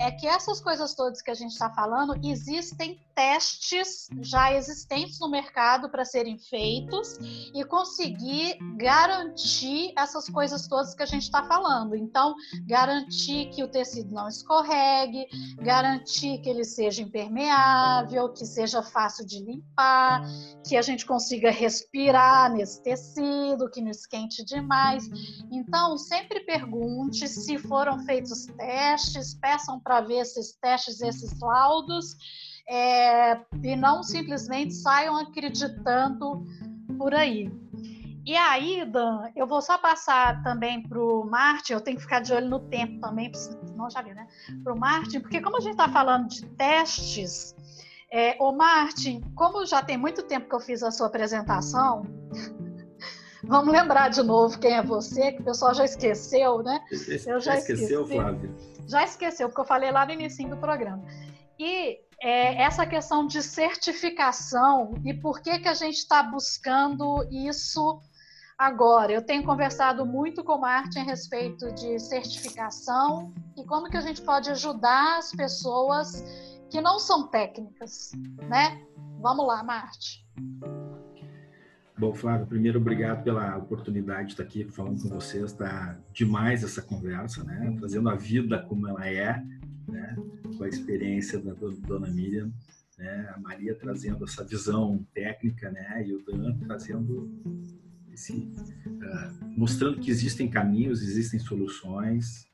[0.00, 5.30] é que essas coisas todas que a gente está falando existem testes já existentes no
[5.30, 7.18] mercado para serem feitos
[7.54, 11.94] e conseguir garantir essas coisas todas que a gente está falando.
[11.94, 12.34] Então,
[12.66, 15.26] garantir que o tecido não escorregue,
[15.58, 20.22] garantir que ele seja impermeável, que seja fácil de limpar,
[20.66, 25.08] que a gente consiga respirar nesse tecido, que não esquente demais.
[25.50, 32.16] Então, sempre pergunte se foram feitos testes, peçam para ver esses testes, esses laudos,
[32.68, 36.44] é, e não simplesmente saiam acreditando
[36.96, 37.50] por aí.
[38.26, 42.20] E aí, Dan, eu vou só passar também para o Martin, eu tenho que ficar
[42.20, 44.26] de olho no tempo também, senão já viu, né?
[44.62, 47.54] Para o Martin, porque como a gente está falando de testes,
[48.14, 52.06] é, ô Martin, como já tem muito tempo que eu fiz a sua apresentação,
[53.42, 56.80] vamos lembrar de novo quem é você, que o pessoal já esqueceu, né?
[57.26, 58.20] Eu já, já esqueceu, esqueci.
[58.20, 58.54] Flávia?
[58.86, 61.02] Já esqueceu, porque eu falei lá no início do programa.
[61.58, 68.00] E é, essa questão de certificação e por que, que a gente está buscando isso
[68.56, 69.12] agora.
[69.12, 74.00] Eu tenho conversado muito com o Martin a respeito de certificação e como que a
[74.00, 76.22] gente pode ajudar as pessoas
[76.74, 78.10] que não são técnicas,
[78.50, 78.84] né?
[79.20, 80.26] Vamos lá, Marte.
[81.96, 85.52] Bom, Flávio, primeiro, obrigado pela oportunidade de estar aqui falando com vocês.
[85.52, 87.76] Está demais essa conversa, né?
[87.78, 89.40] Trazendo a vida como ela é,
[89.86, 90.16] né?
[90.58, 91.52] Com a experiência da
[91.86, 92.52] dona Miriam,
[92.98, 93.32] né?
[93.36, 96.04] A Maria trazendo essa visão técnica, né?
[96.04, 97.30] E o Dan trazendo
[98.12, 98.52] esse,
[98.88, 102.52] uh, mostrando que existem caminhos, existem soluções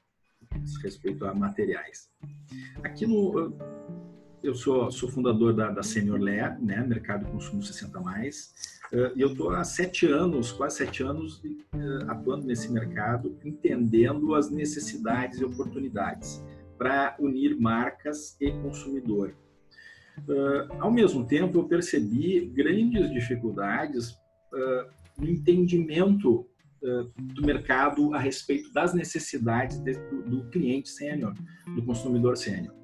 [0.83, 2.11] respeito a materiais.
[2.83, 3.57] Aqui no
[4.43, 8.53] eu sou, sou fundador da, da Senior Lab, né, Mercado Consumo 60 mais.
[8.93, 14.35] Uh, e eu estou há sete anos, quase sete anos, uh, atuando nesse mercado, entendendo
[14.35, 16.43] as necessidades e oportunidades
[16.77, 19.35] para unir marcas e consumidor.
[20.27, 24.19] Uh, ao mesmo tempo, eu percebi grandes dificuldades
[25.17, 26.45] no entendimento
[27.17, 29.93] do mercado a respeito das necessidades de,
[30.27, 31.35] do cliente sênior,
[31.77, 32.75] do consumidor sênior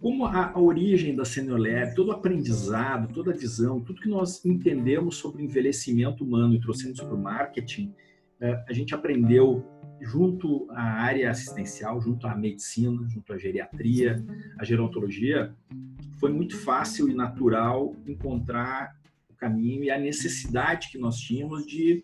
[0.00, 1.60] como a, origem da Senior
[1.94, 6.98] todo o aprendizado, toda a visão, tudo que nós entendemos sobre envelhecimento humano e trouxemos
[6.98, 7.94] para o marketing,
[8.40, 9.62] é, a gente aprendeu
[10.00, 14.24] junto à área assistencial, junto à medicina, junto à geriatria,
[14.58, 15.54] à gerontologia,
[16.18, 18.96] foi muito fácil e natural encontrar
[19.28, 22.02] o caminho e a necessidade que nós tínhamos de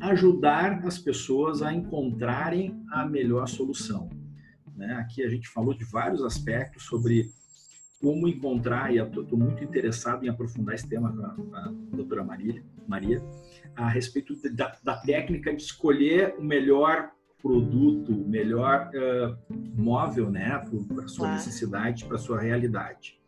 [0.00, 4.19] ajudar as pessoas a encontrarem a melhor solução.
[4.80, 4.94] Né?
[4.94, 7.30] Aqui a gente falou de vários aspectos sobre
[8.00, 12.24] como encontrar, e estou muito interessado em aprofundar esse tema com a, com a doutora
[12.24, 13.22] Maria, Maria
[13.76, 17.10] a respeito da, da técnica de escolher o melhor
[17.42, 19.36] produto, o melhor uh,
[19.76, 20.58] móvel, né,
[20.88, 23.20] para sua necessidade, para sua realidade.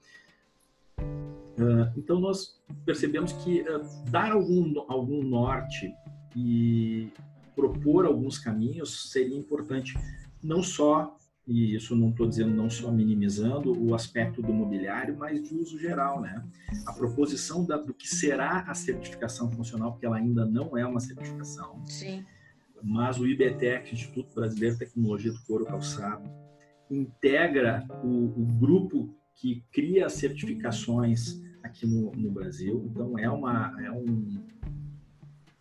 [0.99, 5.93] Uh, então nós percebemos que uh, dar algum algum norte
[6.35, 7.13] e
[7.55, 9.95] propor alguns caminhos seria importante,
[10.43, 11.15] não só
[11.47, 15.79] e isso não estou dizendo não só minimizando o aspecto do mobiliário, mas de uso
[15.79, 16.45] geral, né?
[16.87, 21.01] A proposição da, do que será a certificação funcional, porque ela ainda não é uma
[21.01, 21.85] certificação.
[21.87, 22.25] Sim.
[22.83, 26.31] Mas o IBTEC, Instituto Brasileiro de Tecnologia do Couro Calçado,
[26.89, 32.85] integra o, o grupo que cria as certificações aqui no, no Brasil.
[32.89, 34.45] Então é uma é um,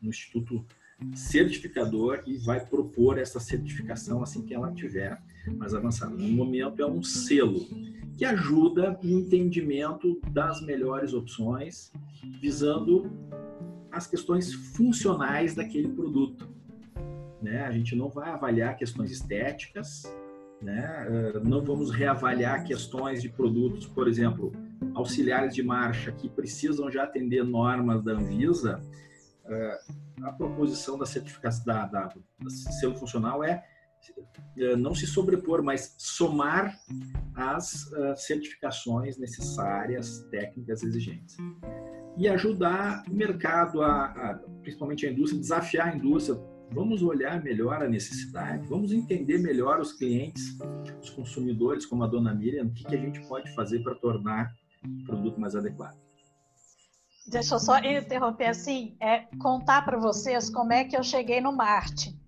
[0.03, 0.63] um instituto
[1.15, 5.19] certificador e vai propor essa certificação assim que ela tiver
[5.49, 6.15] mais avançada.
[6.15, 7.67] No momento é um selo
[8.17, 11.91] que ajuda no entendimento das melhores opções,
[12.39, 13.11] visando
[13.91, 16.47] as questões funcionais daquele produto.
[17.41, 17.63] Né?
[17.63, 20.03] A gente não vai avaliar questões estéticas,
[20.61, 21.07] né?
[21.43, 24.51] não vamos reavaliar questões de produtos, por exemplo,
[24.93, 28.79] auxiliares de marcha que precisam já atender normas da Anvisa.
[30.21, 33.65] A proposição da certificação da, da, da selo funcional é,
[34.77, 36.77] não se sobrepor, mas somar
[37.35, 41.37] as uh, certificações necessárias, técnicas exigentes.
[42.17, 46.39] E ajudar o mercado, a, a, principalmente a indústria, desafiar a indústria.
[46.73, 50.57] Vamos olhar melhor a necessidade, vamos entender melhor os clientes,
[51.01, 54.53] os consumidores, como a dona Miriam, o que, que a gente pode fazer para tornar
[54.85, 55.97] o produto mais adequado.
[57.27, 61.51] Deixa eu só interromper assim, é, contar para vocês como é que eu cheguei no
[61.51, 62.20] Marte.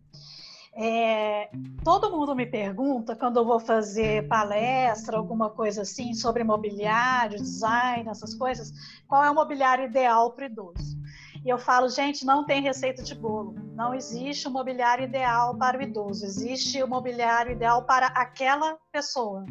[0.75, 1.49] É,
[1.83, 8.09] todo mundo me pergunta quando eu vou fazer palestra, alguma coisa assim, sobre mobiliário, design,
[8.09, 8.73] essas coisas,
[9.07, 11.02] qual é o mobiliário ideal para idoso.
[11.45, 13.55] E eu falo, gente, não tem receita de bolo.
[13.75, 16.25] Não existe o um mobiliário ideal para o idoso.
[16.25, 19.45] Existe o um mobiliário ideal para aquela pessoa.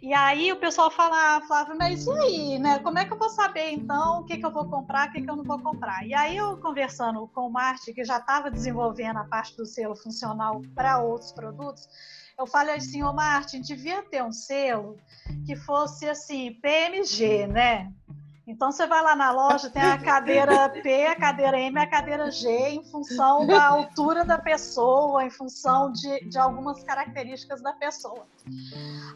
[0.00, 2.78] E aí o pessoal fala, ah, Flávio, mas e aí, né?
[2.78, 5.22] Como é que eu vou saber então o que, que eu vou comprar, o que,
[5.22, 6.06] que eu não vou comprar?
[6.06, 9.96] E aí eu conversando com o Marte, que já estava desenvolvendo a parte do selo
[9.96, 11.88] funcional para outros produtos,
[12.38, 14.96] eu falei assim, ô Martin, devia ter um selo
[15.46, 17.90] que fosse assim, PMG, né?
[18.46, 22.30] Então você vai lá na loja, tem a cadeira P, a cadeira M, a cadeira
[22.30, 28.24] G, em função da altura da pessoa, em função de, de algumas características da pessoa.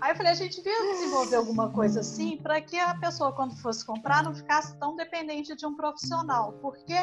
[0.00, 3.54] Aí eu falei, a gente devia desenvolver alguma coisa assim para que a pessoa, quando
[3.56, 6.96] fosse comprar, não ficasse tão dependente de um profissional, porque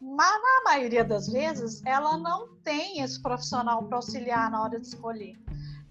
[0.00, 4.86] mas na maioria das vezes ela não tem esse profissional para auxiliar na hora de
[4.86, 5.38] escolher,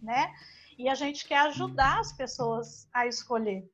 [0.02, 0.32] né?
[0.78, 3.68] E a gente quer ajudar as pessoas a escolher.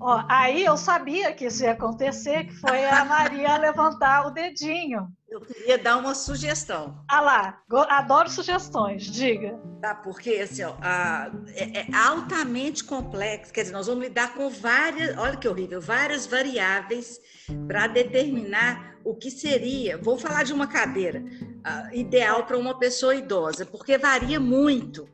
[0.00, 5.08] Ó, aí eu sabia que isso ia acontecer, que foi a Maria levantar o dedinho.
[5.28, 7.02] Eu queria dar uma sugestão.
[7.08, 9.58] Ah lá, adoro sugestões, diga.
[9.80, 14.48] Tá, porque assim, ó, a, é, é, altamente complexo, quer dizer, nós vamos lidar com
[14.48, 17.18] várias, olha que horrível, várias variáveis
[17.66, 23.14] para determinar o que seria, vou falar de uma cadeira, uh, ideal para uma pessoa
[23.14, 25.06] idosa, porque varia muito.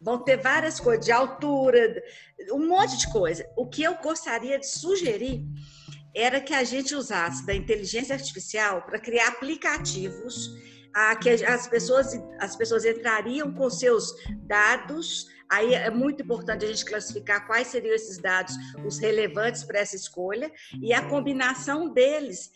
[0.00, 2.02] Vão ter várias coisas de altura,
[2.52, 3.44] um monte de coisa.
[3.56, 5.44] O que eu gostaria de sugerir
[6.14, 10.50] era que a gente usasse da inteligência artificial para criar aplicativos
[10.94, 14.12] a que as pessoas as pessoas entrariam com seus
[14.46, 19.78] dados Aí é muito importante a gente classificar quais seriam esses dados, os relevantes para
[19.78, 22.52] essa escolha, e a combinação deles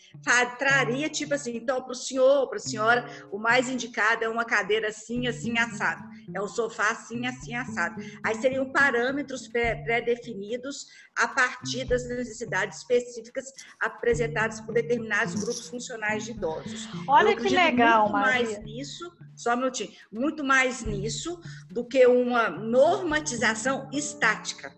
[0.59, 4.45] traria, tipo assim, então, para o senhor, para a senhora, o mais indicado é uma
[4.45, 6.03] cadeira assim, assim, assado.
[6.35, 8.03] É um sofá assim, assim, assado.
[8.23, 10.87] Aí seriam parâmetros pré-definidos
[11.17, 16.89] a partir das necessidades específicas apresentadas por determinados grupos funcionais de idosos.
[17.09, 18.45] Olha que legal, muito Maria.
[18.45, 21.41] mais nisso, só um minutinho, muito mais nisso
[21.71, 22.51] do que uma
[22.83, 24.75] normatização estática.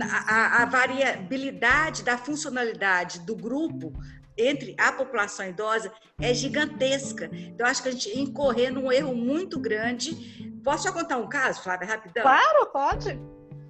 [0.00, 3.92] A, a, variabilidade da funcionalidade do grupo
[4.36, 7.28] entre a população idosa é gigantesca.
[7.32, 10.60] Então, acho que a gente incorrer num erro muito grande.
[10.62, 12.22] Posso só contar um caso, Flávia, rapidão?
[12.22, 13.18] Claro, pode.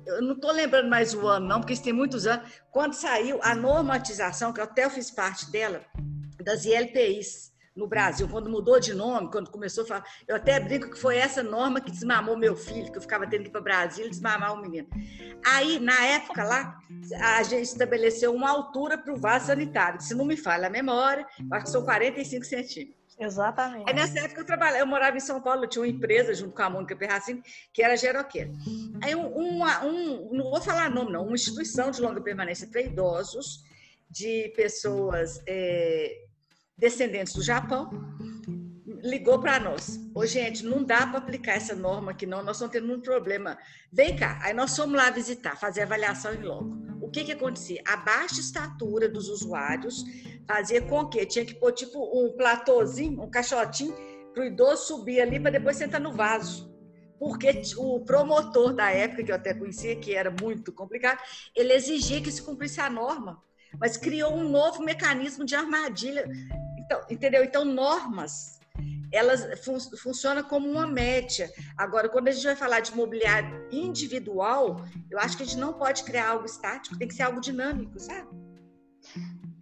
[0.07, 2.47] Eu não estou lembrando mais o ano, não, porque isso tem muitos anos.
[2.71, 5.83] Quando saiu a normatização, que até eu fiz parte dela,
[6.43, 10.05] das ILPIs no Brasil, quando mudou de nome, quando começou a falar.
[10.29, 13.43] Eu até brinco que foi essa norma que desmamou meu filho, que eu ficava tendo
[13.43, 14.89] que ir para o Brasil desmamar o menino.
[15.45, 16.79] Aí, na época lá,
[17.21, 20.71] a gente estabeleceu uma altura para o vaso sanitário, que se não me falha a
[20.71, 23.05] memória, acho que são 45 centímetros.
[23.19, 23.89] Exatamente.
[23.89, 26.53] Aí nessa época eu trabalhava, eu morava em São Paulo, eu tinha uma empresa junto
[26.53, 28.51] com a Mônica Perracini, que era geroqueira.
[29.03, 32.81] Aí um, uma, um, não vou falar nome não, uma instituição de longa permanência para
[32.81, 33.63] idosos,
[34.11, 36.24] de pessoas é,
[36.77, 37.91] descendentes do Japão,
[39.05, 40.01] ligou para nós.
[40.15, 42.43] Ô, gente, não dá para aplicar essa norma aqui, não.
[42.43, 43.59] Nós estamos tendo um problema.
[43.93, 44.39] Vem cá.
[44.43, 46.85] Aí nós fomos lá visitar, fazer avaliação em loco.
[47.01, 47.83] O que que acontecia?
[47.87, 50.05] A baixa estatura dos usuários
[50.49, 53.95] fazia com que tinha que pôr tipo um platôzinho, um caixotinho,
[54.33, 56.73] para o idoso subir ali para depois sentar no vaso.
[57.19, 61.21] Porque o promotor da época, que eu até conhecia, que era muito complicado,
[61.55, 63.41] ele exigia que se cumprisse a norma,
[63.79, 66.25] mas criou um novo mecanismo de armadilha.
[66.79, 67.45] Então, entendeu?
[67.45, 68.55] Então, normas
[69.15, 71.51] elas fun funcionam como uma média.
[71.77, 75.73] Agora, quando a gente vai falar de imobiliário individual, eu acho que a gente não
[75.73, 78.29] pode criar algo estático, tem que ser algo dinâmico, sabe?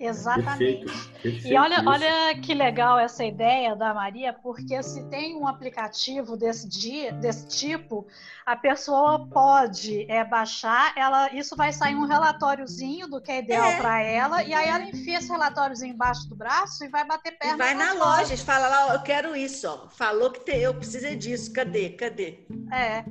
[0.02, 0.84] Exatamente.
[0.84, 5.46] Perfeito, perfeito, e olha, olha que legal essa ideia da Maria, porque se tem um
[5.46, 8.06] aplicativo desse, dia, desse tipo,
[8.44, 13.70] a pessoa pode é, baixar, ela, isso vai sair um relatóriozinho do que é ideal
[13.70, 13.76] é.
[13.76, 17.54] para ela, e aí ela enfia esse relatóriozinho embaixo do braço e vai bater perna.
[17.54, 19.88] E vai na loja, fala lá, eu quero isso, ó.
[19.88, 22.40] falou que tem, eu preciso disso, cadê, cadê?
[22.72, 23.04] É.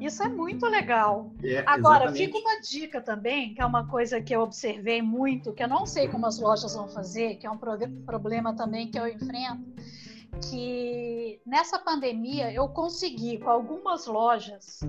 [0.00, 1.30] Isso é muito legal.
[1.42, 2.26] É, Agora, exatamente.
[2.26, 5.86] fica uma dica também, que é uma coisa que eu observei muito, que eu não
[5.86, 9.64] sei como as lojas vão fazer, que é um problema também que eu enfrento,
[10.50, 14.80] que nessa pandemia eu consegui com algumas lojas,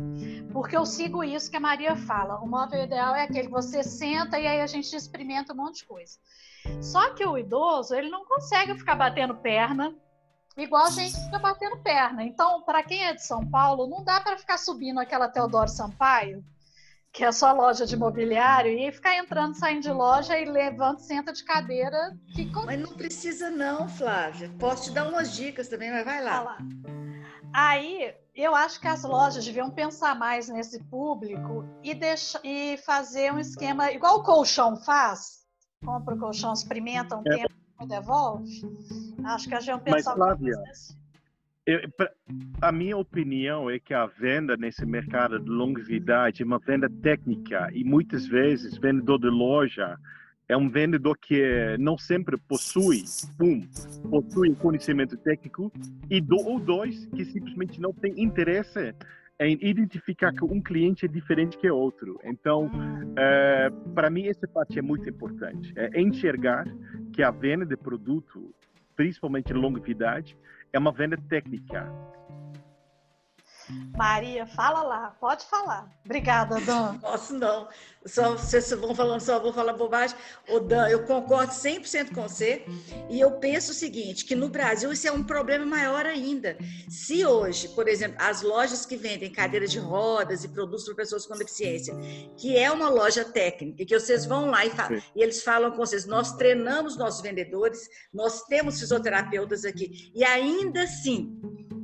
[0.52, 3.84] porque eu sigo isso que a Maria fala, o móvel ideal é aquele que você
[3.84, 6.18] senta e aí a gente experimenta um monte de coisa.
[6.82, 9.96] Só que o idoso, ele não consegue ficar batendo perna,
[10.58, 12.24] igual a gente fica batendo perna.
[12.24, 16.44] Então, para quem é de São Paulo, não dá para ficar subindo aquela Teodoro Sampaio,
[17.12, 21.32] que é só loja de mobiliário, e ficar entrando, saindo de loja e levanta, senta
[21.32, 22.18] de cadeira.
[22.36, 22.62] Fica...
[22.62, 24.52] Mas não precisa não, Flávia.
[24.60, 26.42] Posso te dar umas dicas também, mas vai lá.
[26.42, 26.58] lá.
[27.54, 33.34] Aí, eu acho que as lojas deviam pensar mais nesse público e, deixa, e fazer
[33.34, 35.46] um esquema igual o colchão faz.
[35.84, 37.38] Compra o colchão, experimenta um é.
[37.38, 38.62] tempo e devolve.
[39.24, 40.56] Acho que a gente pensar Flávia,
[41.68, 41.82] eu,
[42.62, 47.70] a minha opinião é que a venda nesse mercado de longevidade é uma venda técnica
[47.74, 49.98] e muitas vezes vendedor de loja
[50.48, 53.04] é um vendedor que não sempre possui
[53.42, 53.68] um
[54.10, 55.70] possui conhecimento técnico
[56.10, 58.96] e do, ou dois que simplesmente não tem interesse
[59.40, 62.20] em identificar que um cliente é diferente que outro.
[62.24, 62.70] Então,
[63.18, 66.66] é, para mim essa parte é muito importante, é enxergar
[67.14, 68.54] que a venda de produto
[68.98, 70.36] principalmente longevidade,
[70.74, 71.90] é uma venda técnica.
[73.96, 75.90] Maria, fala lá, pode falar.
[76.06, 76.98] Obrigada, Dan.
[77.02, 77.68] Posso não.
[78.06, 80.16] Só, vocês vão falando, só vou falar bobagem.
[80.50, 82.66] O Dan, eu concordo 100% com você.
[83.10, 86.58] E eu penso o seguinte, que no Brasil isso é um problema maior ainda.
[86.90, 91.26] Se hoje, por exemplo, as lojas que vendem cadeiras de rodas e produtos para pessoas
[91.26, 91.94] com deficiência,
[92.38, 95.78] que é uma loja técnica, que vocês vão lá e, falam, e eles falam com
[95.78, 100.12] vocês, nós treinamos nossos vendedores, nós temos fisioterapeutas aqui.
[100.16, 101.42] E ainda assim,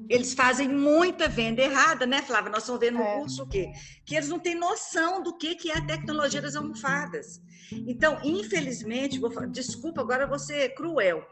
[0.09, 2.51] eles fazem muita venda errada, né, Flávia?
[2.51, 3.19] Nós estamos vendo no é.
[3.19, 3.71] curso o quê?
[4.05, 7.41] Que eles não têm noção do que, que é a tecnologia das almofadas.
[7.87, 11.25] Então, infelizmente, vou, desculpa, agora vou ser cruel.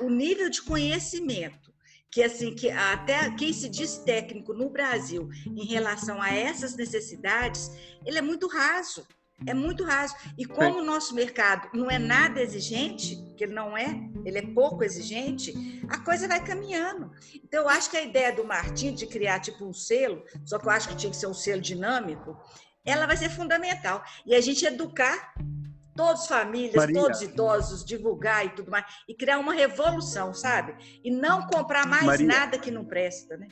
[0.00, 1.74] O nível de conhecimento
[2.14, 7.72] que assim que até quem se diz técnico no Brasil em relação a essas necessidades,
[8.06, 9.04] ele é muito raso.
[9.46, 10.14] É muito raso.
[10.38, 14.42] E como o nosso mercado não é nada exigente, que ele não é, ele é
[14.42, 15.52] pouco exigente,
[15.88, 17.10] a coisa vai caminhando.
[17.34, 20.66] Então, eu acho que a ideia do Martim de criar tipo um selo, só que
[20.66, 22.36] eu acho que tinha que ser um selo dinâmico,
[22.84, 24.02] ela vai ser fundamental.
[24.24, 25.34] E a gente educar
[25.94, 27.00] todos os famílias, Maria.
[27.00, 30.74] todos idosos, divulgar e tudo mais, e criar uma revolução, sabe?
[31.02, 32.26] E não comprar mais Maria.
[32.26, 33.48] nada que não presta, né?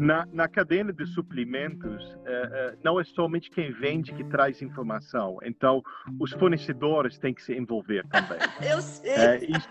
[0.00, 5.36] Na, na cadeia de suprimentos, uh, uh, não é somente quem vende que traz informação.
[5.42, 5.82] Então,
[6.18, 8.38] os fornecedores têm que se envolver também.
[8.66, 9.12] eu sei.
[9.12, 9.68] Uh, isso,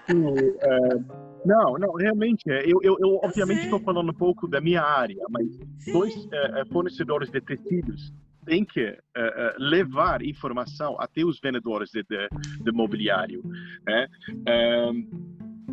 [1.43, 5.47] não, não, realmente, eu, eu, eu obviamente estou falando um pouco da minha área, mas
[5.79, 5.93] Sim.
[5.93, 6.13] dois
[6.71, 8.13] fornecedores de tecidos
[8.45, 8.97] têm que
[9.57, 12.27] levar informação até os vendedores de, de,
[12.61, 13.41] de mobiliário.
[13.87, 14.07] Né?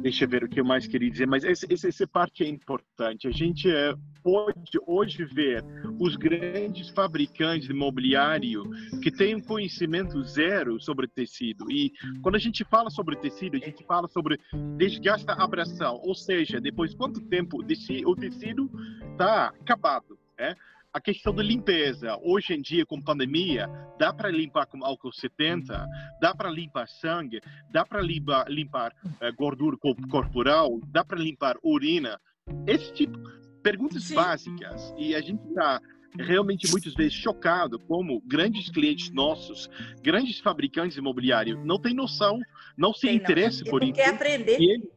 [0.03, 3.27] Deixa eu ver o que eu mais queria dizer, mas essa, essa parte é importante.
[3.27, 5.65] A gente é, pode hoje ver
[5.99, 8.65] os grandes fabricantes de mobiliário
[9.03, 11.71] que têm um conhecimento zero sobre tecido.
[11.71, 11.93] E
[12.23, 14.39] quando a gente fala sobre tecido, a gente fala sobre
[14.77, 18.71] desgaste abração, ou seja, depois de quanto tempo o tecido
[19.13, 20.19] está acabado.
[20.39, 20.55] É?
[20.97, 22.19] A questão da limpeza.
[22.23, 23.69] Hoje em dia, com pandemia,
[23.99, 25.87] dá para limpar com álcool 70,
[26.23, 27.39] dá para limpar sangue,
[27.71, 29.77] dá para limpar, limpar uh, gordura
[30.11, 32.19] corporal, dá para limpar urina.
[32.67, 33.19] Esse tipo
[33.63, 34.15] perguntas Sim.
[34.15, 35.83] básicas e a gente está
[36.19, 39.69] realmente muitas vezes chocado como grandes clientes nossos,
[40.03, 42.39] grandes fabricantes imobiliários, não têm noção,
[42.75, 43.93] não se interessam por isso.
[43.93, 44.59] Quer aprender.
[44.59, 44.91] E ele,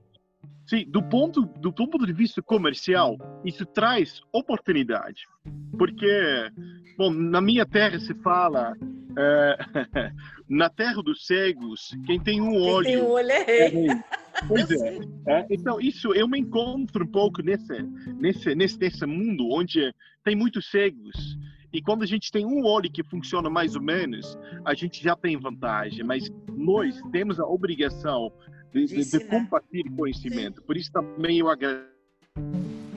[0.70, 5.24] sim, do ponto do ponto de vista comercial, isso traz oportunidade,
[5.78, 6.52] porque
[6.98, 8.76] bom, na minha terra se fala
[9.18, 9.58] é,
[10.50, 12.86] na terra dos cegos, quem tem um olho.
[12.86, 13.90] Quem tem um olho é rei.
[13.90, 14.04] É
[14.48, 15.00] pois é.
[15.28, 15.48] é.
[15.50, 17.82] Então, isso eu me encontro um pouco nesse,
[18.20, 19.94] nesse, nesse, nesse mundo onde
[20.24, 21.38] tem muitos cegos.
[21.72, 25.16] E quando a gente tem um olho que funciona mais ou menos, a gente já
[25.16, 26.04] tem vantagem.
[26.04, 28.32] Mas nós temos a obrigação
[28.72, 30.62] de, de, de compartilhar conhecimento.
[30.62, 32.00] Por isso também eu agradeço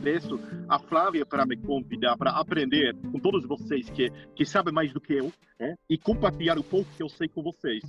[0.02, 4.92] agradeço a Flávia para me convidar para aprender com todos vocês que, que sabem mais
[4.92, 5.76] do que eu né?
[5.88, 7.82] e compartilhar o pouco que eu sei com vocês.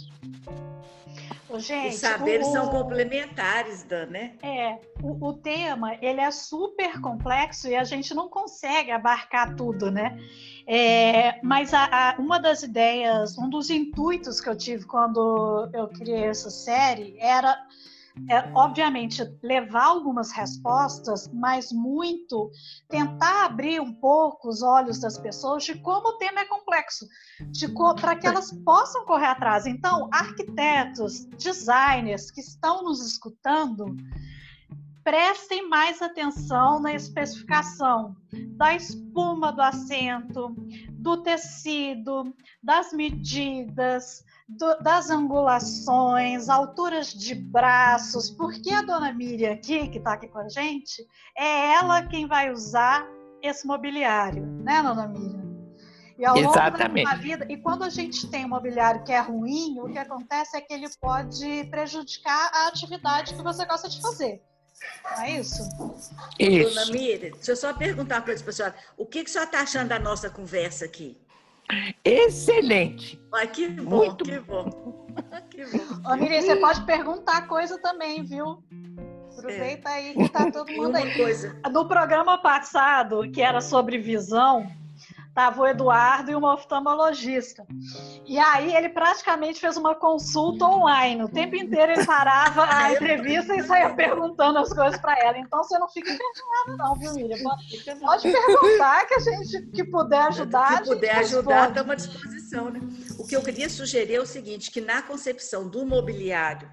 [1.60, 4.34] Gente, Os saberes o, são complementares, Dan, né?
[4.42, 9.92] É, o, o, tema ele é super complexo e a gente não consegue abarcar tudo,
[9.92, 10.18] né?
[10.66, 15.88] É, mas a, a, uma das ideias, um dos intuitos que eu tive quando eu
[15.90, 17.66] criei essa série era
[18.30, 22.52] é, obviamente, levar algumas respostas, mas muito
[22.88, 27.08] tentar abrir um pouco os olhos das pessoas de como o tema é complexo,
[28.00, 29.66] para que elas possam correr atrás.
[29.66, 33.96] Então, arquitetos, designers que estão nos escutando,
[35.04, 38.16] prestem mais atenção na especificação
[38.56, 40.56] da espuma do assento,
[40.92, 49.88] do tecido, das medidas, do, das angulações, alturas de braços, porque a dona Miriam aqui,
[49.90, 51.06] que está aqui com a gente,
[51.38, 53.06] é ela quem vai usar
[53.42, 55.44] esse mobiliário, né, dona Miriam?
[56.18, 57.06] E ao Exatamente.
[57.06, 59.98] longo da vida, e quando a gente tem um mobiliário que é ruim, o que
[59.98, 64.42] acontece é que ele pode prejudicar a atividade que você gosta de fazer.
[65.04, 65.64] Não é isso?
[66.40, 66.70] Isso.
[66.70, 68.76] Dona Miriam, deixa eu só perguntar uma coisa para a senhora.
[68.98, 71.18] O que, que a senhora está achando da nossa conversa aqui?
[72.04, 73.22] Excelente.
[73.34, 75.08] Ai, que bom, Muito que bom.
[75.50, 76.12] que bom.
[76.12, 78.64] Ô, Miriam, você pode perguntar coisa também, viu?
[79.38, 79.94] Aproveita é.
[79.94, 81.16] aí que tá todo mundo aí.
[81.16, 81.60] Coisa.
[81.72, 84.70] No programa passado, que era sobre visão,
[85.34, 87.66] Tava o Eduardo e uma oftalmologista.
[88.26, 91.24] E aí ele praticamente fez uma consulta online.
[91.24, 95.40] O tempo inteiro ele parava a entrevista e saía perguntando as coisas para ela.
[95.40, 97.50] Então você não fica envergonhada, não, viu, Miriam?
[98.00, 100.84] Pode perguntar que a gente que puder ajudar.
[100.84, 102.80] Que puder ajudar, estamos à disposição, né?
[103.18, 106.70] O que eu queria sugerir é o seguinte: que na concepção do mobiliário,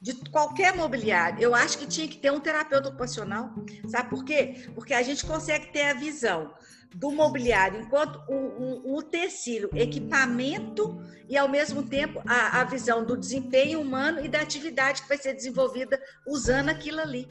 [0.00, 3.50] de qualquer mobiliário, eu acho que tinha que ter um terapeuta ocupacional.
[3.88, 4.66] Sabe por quê?
[4.74, 6.52] Porque a gente consegue ter a visão
[6.94, 13.04] do mobiliário, enquanto o, o, o tecido, equipamento e, ao mesmo tempo, a, a, visão
[13.04, 17.28] do desempenho humano e da atividade que vai ser desenvolvida usando aquilo ali.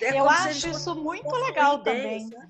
[0.00, 2.30] É Eu acho isso muito legal ideias, também.
[2.30, 2.48] Né?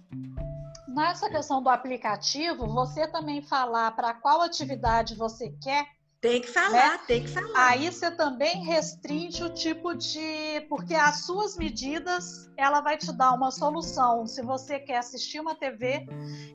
[0.89, 5.87] Nessa questão do aplicativo, você também falar para qual atividade você quer
[6.21, 7.01] tem que falar, né?
[7.07, 7.69] tem que falar.
[7.69, 10.61] Aí você também restringe o tipo de.
[10.69, 14.27] Porque as suas medidas, ela vai te dar uma solução.
[14.27, 16.07] Se você quer assistir uma TV,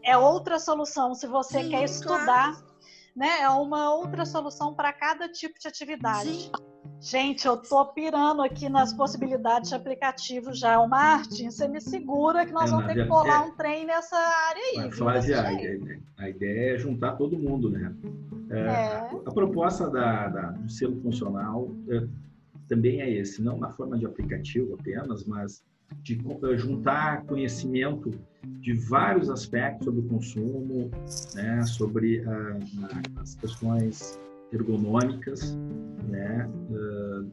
[0.03, 1.15] é outra solução.
[1.15, 2.67] Se você Sim, quer estudar, claro.
[3.15, 3.41] né?
[3.41, 6.29] É uma outra solução para cada tipo de atividade.
[6.29, 6.51] Sim.
[7.03, 10.79] Gente, eu tô pirando aqui nas possibilidades de aplicativo já.
[10.79, 13.85] O Martin, você me segura que nós é, vamos ter que colar é, um trem
[13.85, 14.91] nessa área aí.
[14.93, 17.93] Flávia, a, a, ideia é juntar todo mundo, né?
[18.49, 19.21] É, é.
[19.25, 22.07] A proposta da, da, do selo funcional é,
[22.69, 25.61] também é esse, não na forma de aplicativo apenas, mas
[26.03, 26.17] de
[26.49, 28.11] é, juntar conhecimento
[28.61, 30.89] de vários aspectos sobre o consumo,
[31.35, 34.17] né, sobre uh, as questões
[34.53, 35.57] ergonômicas,
[36.07, 37.31] né, uh,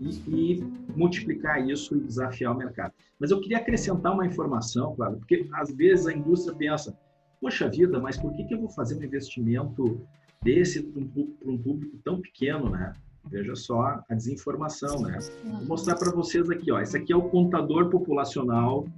[0.00, 0.64] e, e,
[0.96, 2.94] multiplicar isso e desafiar o mercado.
[3.18, 6.96] Mas eu queria acrescentar uma informação, claro, porque às vezes a indústria pensa,
[7.40, 10.00] poxa vida, mas por que, que eu vou fazer um investimento
[10.42, 12.92] desse para um, um, público tão pequeno, né?
[13.28, 15.18] Veja só a desinformação, né?
[15.44, 16.80] Vou mostrar para vocês aqui, ó.
[16.80, 18.88] Esse aqui é o contador populacional,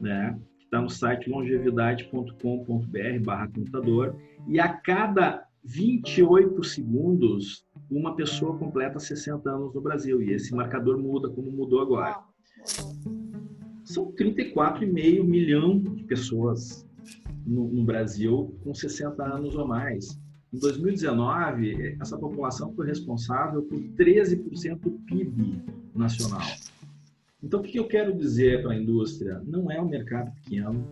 [0.00, 0.40] né?
[0.58, 4.16] Que está no site longevidade.com.br/barra contador.
[4.48, 10.22] E a cada 28 segundos, uma pessoa completa 60 anos no Brasil.
[10.22, 12.18] E esse marcador muda, como mudou agora.
[13.84, 16.86] São 34,5 milhão de pessoas
[17.46, 20.18] no, no, Brasil com 60 anos ou mais.
[20.52, 25.62] Em 2019, essa população foi responsável por 13% do PIB
[25.94, 26.46] nacional.
[27.42, 29.40] Então, o que eu quero dizer para a indústria?
[29.46, 30.84] Não é um mercado pequeno,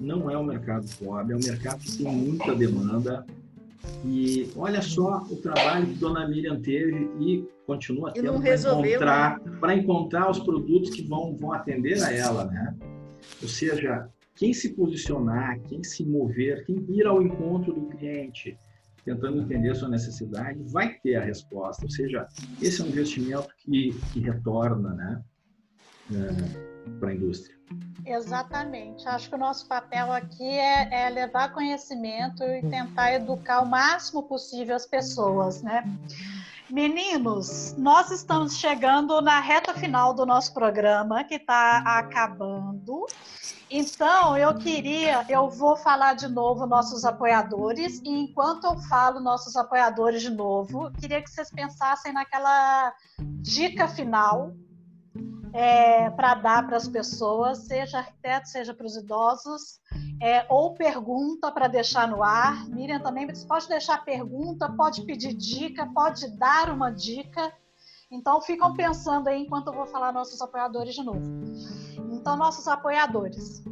[0.00, 3.24] não é um mercado pobre, é um mercado que tem muita demanda.
[4.04, 9.76] E olha só o trabalho que Dona Miriam teve e continua tendo para encontrar, né?
[9.76, 12.76] encontrar os produtos que vão, vão atender a ela, né?
[13.42, 18.58] Ou seja, quem se posicionar, quem se mover, quem ir ao encontro do cliente,
[19.04, 21.84] tentando entender a sua necessidade, vai ter a resposta.
[21.84, 22.26] Ou seja,
[22.60, 25.22] esse é um investimento que, que retorna né,
[26.12, 27.56] é, para a indústria.
[28.06, 29.08] Exatamente.
[29.08, 34.22] Acho que o nosso papel aqui é, é, levar conhecimento e tentar educar o máximo
[34.22, 35.84] possível as pessoas, né?
[36.70, 43.06] Meninos, nós estamos chegando na reta final do nosso programa, que está acabando.
[43.70, 49.56] Então, eu queria, eu vou falar de novo nossos apoiadores, e enquanto eu falo nossos
[49.56, 54.54] apoiadores de novo, queria que vocês pensassem naquela dica final
[55.54, 59.78] é, para dar para as pessoas, seja arquiteto, seja para os idosos,
[60.20, 62.68] é, ou pergunta para deixar no ar.
[62.68, 67.52] Miriam também, pode deixar pergunta, pode pedir dica, pode dar uma dica.
[68.10, 71.22] Então, ficam pensando aí enquanto eu vou falar nossos apoiadores de novo.
[72.12, 73.62] Então, nossos apoiadores.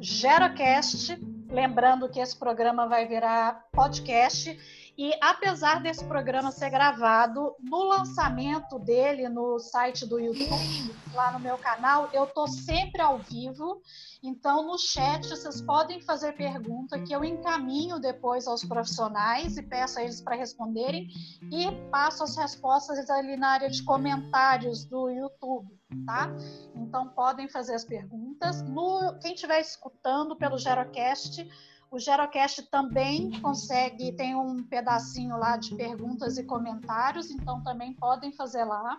[0.00, 1.20] Gerocast,
[1.50, 4.56] lembrando que esse programa vai virar podcast
[4.96, 11.40] e apesar desse programa ser gravado, no lançamento dele no site do YouTube, lá no
[11.40, 13.80] meu canal, eu tô sempre ao vivo.
[14.22, 19.98] Então, no chat, vocês podem fazer pergunta que eu encaminho depois aos profissionais e peço
[19.98, 21.08] a eles para responderem
[21.50, 25.74] e passo as respostas ali na área de comentários do YouTube,
[26.06, 26.30] tá?
[26.76, 28.60] Então, podem fazer as perguntas.
[28.62, 31.48] No, quem estiver escutando pelo Gerocast,
[31.92, 38.32] o Gerocast também consegue, tem um pedacinho lá de perguntas e comentários, então também podem
[38.32, 38.98] fazer lá.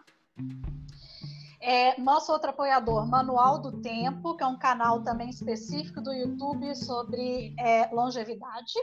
[1.60, 6.76] É, nosso outro apoiador, Manual do Tempo, que é um canal também específico do YouTube
[6.76, 8.74] sobre é, longevidade.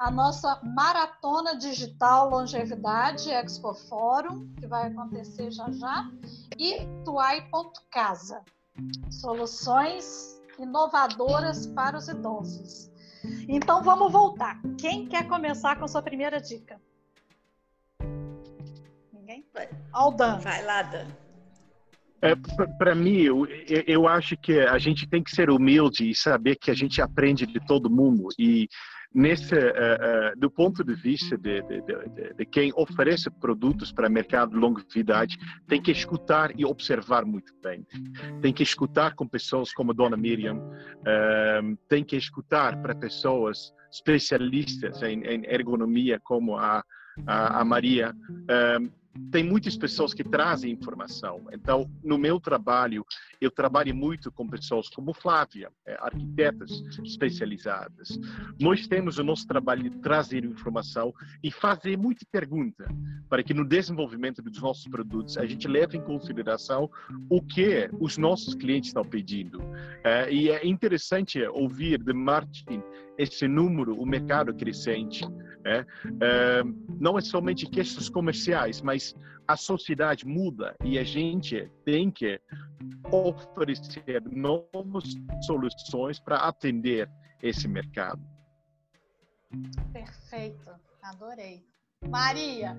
[0.00, 6.10] A nossa Maratona Digital Longevidade Expo Fórum, que vai acontecer já já.
[6.58, 8.42] E Tuai.casa,
[9.12, 12.87] soluções inovadoras para os idosos.
[13.48, 14.60] Então vamos voltar.
[14.78, 16.80] Quem quer começar com a sua primeira dica?
[19.12, 19.44] Ninguém?
[19.92, 20.38] Aldan.
[20.38, 21.06] Vai lá, Dan.
[22.20, 22.34] É,
[22.78, 23.46] para mim, eu,
[23.86, 27.46] eu acho que a gente tem que ser humilde e saber que a gente aprende
[27.46, 28.28] de todo mundo.
[28.36, 28.68] E
[29.14, 34.08] nesse, uh, uh, do ponto de vista de, de, de, de quem oferece produtos para
[34.08, 35.36] mercado de longevidade,
[35.66, 37.86] tem que escutar e observar muito bem.
[38.40, 43.72] Tem que escutar com pessoas como a Dona Miriam, uh, tem que escutar para pessoas
[43.90, 46.84] especialistas em, em ergonomia como a,
[47.26, 48.14] a, a Maria
[49.30, 51.46] tem muitas pessoas que trazem informação.
[51.52, 53.04] Então, no meu trabalho,
[53.40, 56.70] eu trabalho muito com pessoas como Flávia, é, arquitetas
[57.04, 58.18] especializadas.
[58.60, 62.86] Nós temos o nosso trabalho de trazer informação e fazer muita pergunta
[63.28, 66.90] para que no desenvolvimento dos nossos produtos a gente leve em consideração
[67.28, 69.60] o que os nossos clientes estão pedindo.
[70.04, 72.82] É, e é interessante ouvir de Martin
[73.18, 75.24] esse número, o mercado crescente.
[75.66, 75.84] É,
[76.22, 76.62] é,
[77.00, 79.14] não é somente questões comerciais, mas
[79.46, 82.40] a sociedade muda e a gente tem que
[83.10, 85.04] oferecer novas
[85.42, 87.10] soluções para atender
[87.42, 88.22] esse mercado.
[89.92, 90.70] Perfeito,
[91.02, 91.64] adorei.
[92.08, 92.76] Maria.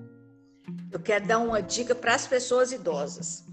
[0.90, 3.44] Eu quero dar uma dica para as pessoas idosas,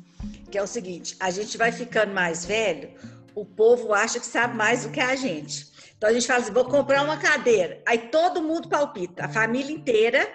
[0.51, 2.93] que é o seguinte: a gente vai ficando mais velho,
[3.35, 5.76] o povo acha que sabe mais do que a gente.
[5.97, 7.81] Então a gente fala assim: vou comprar uma cadeira.
[7.85, 10.27] Aí todo mundo palpita, a família inteira.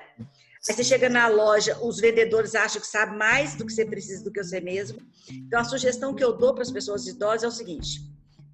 [0.69, 4.23] Aí você chega na loja, os vendedores acham que sabe mais do que você precisa
[4.23, 5.01] do que você mesmo.
[5.31, 8.01] Então a sugestão que eu dou para as pessoas idosas é o seguinte: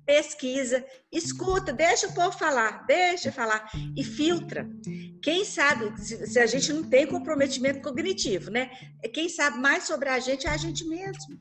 [0.07, 4.69] pesquisa, escuta, deixa o povo falar, deixa falar e filtra.
[5.23, 8.71] Quem sabe, se a gente não tem comprometimento cognitivo, né?
[9.13, 11.39] Quem sabe mais sobre a gente é a gente mesmo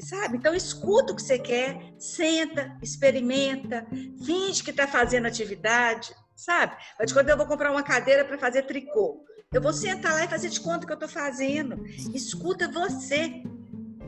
[0.00, 0.38] sabe?
[0.38, 3.86] Então escuta o que você quer, senta, experimenta,
[4.24, 6.76] finge que está fazendo atividade, sabe?
[6.98, 10.28] Mas quando eu vou comprar uma cadeira para fazer tricô, eu vou sentar lá e
[10.28, 11.84] fazer de conta que eu estou fazendo.
[12.14, 13.42] Escuta você.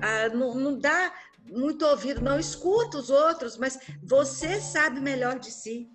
[0.01, 1.13] Ah, não, não dá
[1.47, 5.91] muito ouvido, não escuta os outros, mas você sabe melhor de si.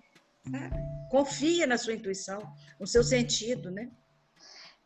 [0.48, 0.76] Sabe?
[1.10, 2.38] Confia na sua intuição,
[2.78, 3.90] no seu sentido, né?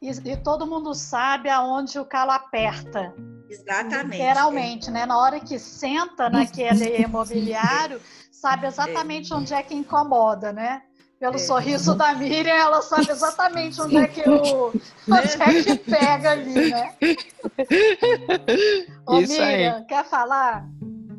[0.01, 3.15] E, e, todo mundo sabe aonde o calo aperta.
[3.49, 4.18] Exatamente.
[4.18, 5.07] Literalmente, né?
[5.07, 7.99] Na hora que senta naquele imobiliário,
[8.30, 10.82] sabe exatamente onde é que incomoda, né?
[11.18, 11.38] Pelo é.
[11.38, 14.70] sorriso da Miriam, ela sabe exatamente onde é que o
[15.09, 16.95] onde é que pega ali, né?
[19.07, 19.86] Ô, Isso Miriam, aí.
[19.86, 20.68] quer falar?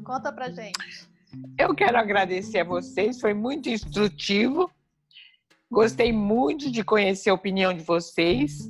[0.03, 1.09] Conta pra gente.
[1.57, 4.69] Eu quero agradecer a vocês, foi muito instrutivo.
[5.71, 8.69] Gostei muito de conhecer a opinião de vocês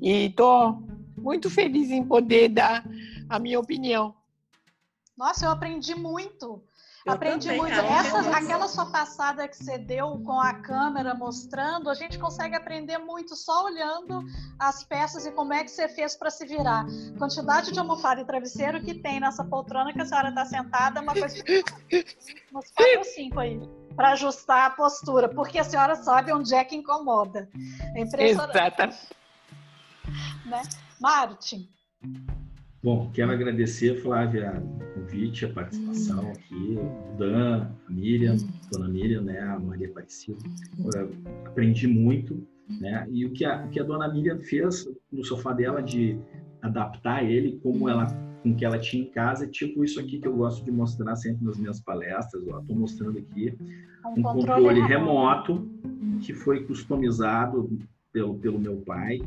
[0.00, 0.87] e estou
[1.18, 2.84] muito feliz em poder dar
[3.28, 4.14] a minha opinião.
[5.16, 6.62] Nossa, eu aprendi muito.
[7.08, 7.74] Eu Aprendi também, muito.
[7.74, 12.98] Essa, aquela sua passada que você deu com a câmera mostrando, a gente consegue aprender
[12.98, 14.22] muito só olhando
[14.58, 16.84] as peças e como é que você fez para se virar.
[17.18, 21.14] Quantidade de almofada e travesseiro que tem nessa poltrona que a senhora está sentada, uma
[21.14, 21.34] coisa.
[22.54, 23.58] Uns quatro ou cinco aí
[23.96, 27.48] para ajustar a postura, porque a senhora sabe onde é que incomoda.
[27.96, 28.50] É impressionante.
[28.50, 29.08] Exatamente.
[30.44, 30.62] Né?
[31.00, 31.68] Martin.
[32.82, 36.30] Bom, quero agradecer, Flávia, o convite, a participação hum.
[36.30, 38.48] aqui, o Dan, a Miriam, hum.
[38.70, 40.38] Dona Miriam, né, a Maria Aparecida.
[41.44, 42.46] aprendi muito,
[42.80, 46.18] né, e o que, a, o que a Dona Miriam fez no sofá dela de
[46.62, 48.06] adaptar ele como ela
[48.42, 51.16] com que ela tinha em casa, é tipo isso aqui que eu gosto de mostrar
[51.16, 52.40] sempre nas minhas palestras.
[52.44, 53.52] Estou mostrando aqui
[54.06, 55.68] um, um controle, controle remoto
[56.20, 57.68] que foi customizado
[58.12, 59.20] pelo, pelo meu pai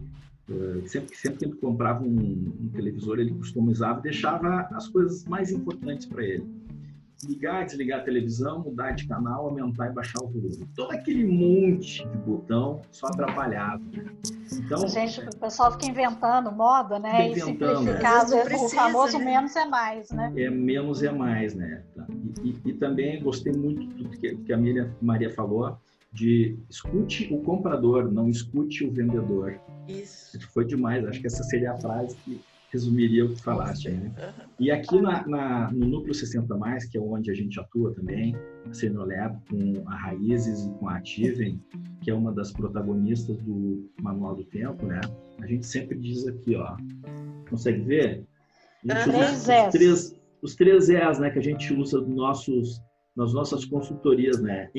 [0.85, 5.51] sempre, sempre que ele comprava um, um televisor, ele customizava e deixava as coisas mais
[5.51, 6.61] importantes para ele.
[7.23, 10.67] Ligar, desligar a televisão, mudar de canal, aumentar e baixar o volume.
[10.75, 13.83] Todo aquele monte de botão só atrapalhava.
[14.51, 17.29] Então, Gente, o pessoal fica inventando moda, né?
[17.29, 18.55] Inventando, e simplificar, né?
[18.55, 19.25] o famoso né?
[19.25, 20.33] menos é mais, né?
[20.35, 21.83] É menos é mais, né?
[22.43, 25.77] E, e, e também gostei muito do que, que a Maria, Maria falou,
[26.11, 29.59] de escute o comprador, não escute o vendedor.
[29.87, 30.39] Isso.
[30.51, 32.41] Foi demais, acho que essa seria a frase que
[32.71, 33.89] resumiria o que falaste.
[33.89, 34.33] Né?
[34.59, 38.35] E aqui na, na, no Núcleo 60 Mais, que é onde a gente atua também,
[38.69, 41.61] a Senolab, com a Raízes e com a Ativem,
[42.01, 45.01] que é uma das protagonistas do Manual do Tempo, né?
[45.41, 46.77] A gente sempre diz aqui, ó,
[47.49, 48.25] consegue ver?
[48.85, 52.81] Três os, três, os três E's, né, que a gente usa nos nossos
[53.15, 54.69] nas nossas consultorias, né?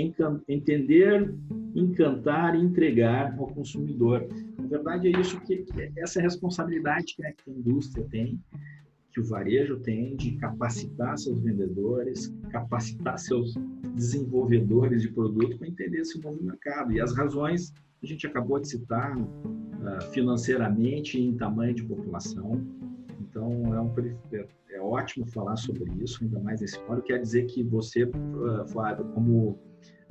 [0.48, 1.34] Entender,
[1.74, 4.26] encantar e entregar ao consumidor.
[4.58, 5.64] Na verdade, é isso que,
[5.96, 8.40] essa é responsabilidade que a indústria tem,
[9.12, 13.54] que o varejo tem de capacitar seus vendedores, capacitar seus
[13.94, 16.92] desenvolvedores de produto para entender esse novo mercado.
[16.92, 22.66] E as razões a gente acabou de citar uh, financeiramente e em tamanho de população.
[23.32, 23.94] Então, é um
[24.70, 27.00] é ótimo falar sobre isso, ainda mais nesse fórum.
[27.00, 29.58] Quer dizer que você, uh, Flávio, como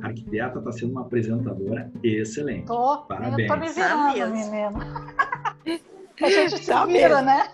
[0.02, 2.66] arquiteta, está sendo uma apresentadora excelente.
[2.66, 3.48] Tô, Parabéns.
[3.48, 4.80] Eu tô me virando, menino.
[6.20, 7.48] A gente se tá vira, né?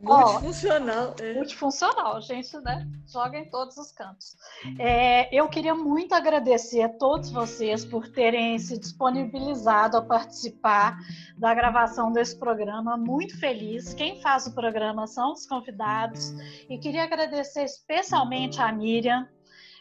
[0.00, 1.14] Multifuncional.
[1.20, 1.34] é.
[1.34, 2.88] Multifuncional, gente, né?
[3.06, 4.36] Joga em todos os cantos.
[4.78, 10.96] É, eu queria muito agradecer a todos vocês por terem se disponibilizado a participar
[11.36, 12.96] da gravação desse programa.
[12.96, 13.92] Muito feliz.
[13.92, 16.32] Quem faz o programa são os convidados.
[16.68, 19.26] E queria agradecer especialmente a Miriam,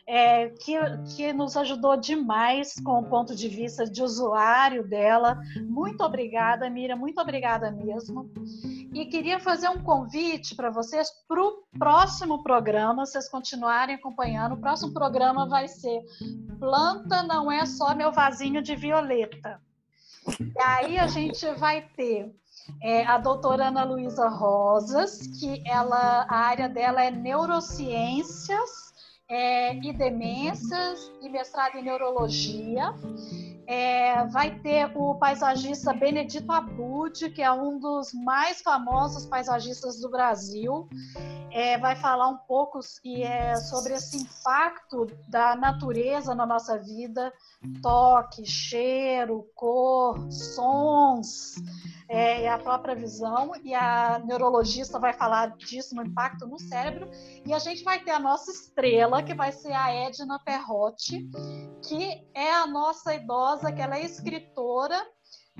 [0.07, 0.73] é, que,
[1.15, 5.37] que nos ajudou demais com o ponto de vista de usuário dela.
[5.63, 8.31] Muito obrigada, Miriam, muito obrigada mesmo.
[8.97, 14.53] E queria fazer um convite para vocês para o próximo programa, vocês continuarem acompanhando.
[14.53, 16.01] O próximo programa vai ser
[16.59, 19.61] Planta não é só meu vasinho de violeta.
[20.27, 22.35] E aí a gente vai ter
[22.81, 28.93] é, a doutora Ana Luísa Rosas, que ela, a área dela é neurociências
[29.29, 32.95] é, e demências e mestrado em neurologia.
[33.67, 40.09] É, vai ter o paisagista Benedito Abud, que é um dos mais famosos paisagistas do
[40.09, 40.87] Brasil.
[41.51, 47.33] É, vai falar um pouco e, é, sobre esse impacto da natureza na nossa vida,
[47.81, 51.55] toque, cheiro, cor, sons
[52.09, 57.09] é, é, a própria visão, e a neurologista vai falar disso no impacto no cérebro,
[57.45, 61.29] e a gente vai ter a nossa estrela, que vai ser a Edna Perrotti,
[61.87, 65.01] que é a nossa idosa, que ela é escritora,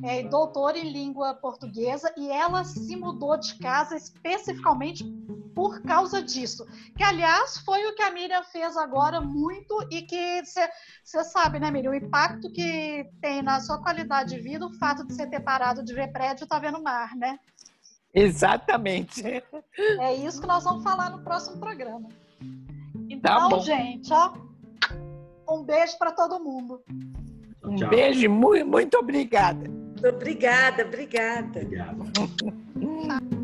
[0.04, 5.04] é, doutora em língua portuguesa, e ela se mudou de casa especificamente
[5.56, 6.68] por causa disso.
[6.96, 11.72] Que, aliás, foi o que a Miriam fez agora muito e que você sabe, né,
[11.72, 15.40] Miriam, o impacto que tem na sua qualidade de vida o fato de você ter
[15.40, 17.40] parado de ver prédio e estar tá vendo mar, né?
[18.14, 19.24] Exatamente.
[20.00, 22.10] É isso que nós vamos falar no próximo programa.
[23.10, 24.34] Então, tá gente, ó,
[25.50, 26.82] um beijo para todo mundo.
[27.64, 27.90] Um Tchau.
[27.90, 29.70] beijo, muito, muito obrigada.
[30.08, 31.60] Obrigada, obrigada.
[31.60, 31.98] Obrigada.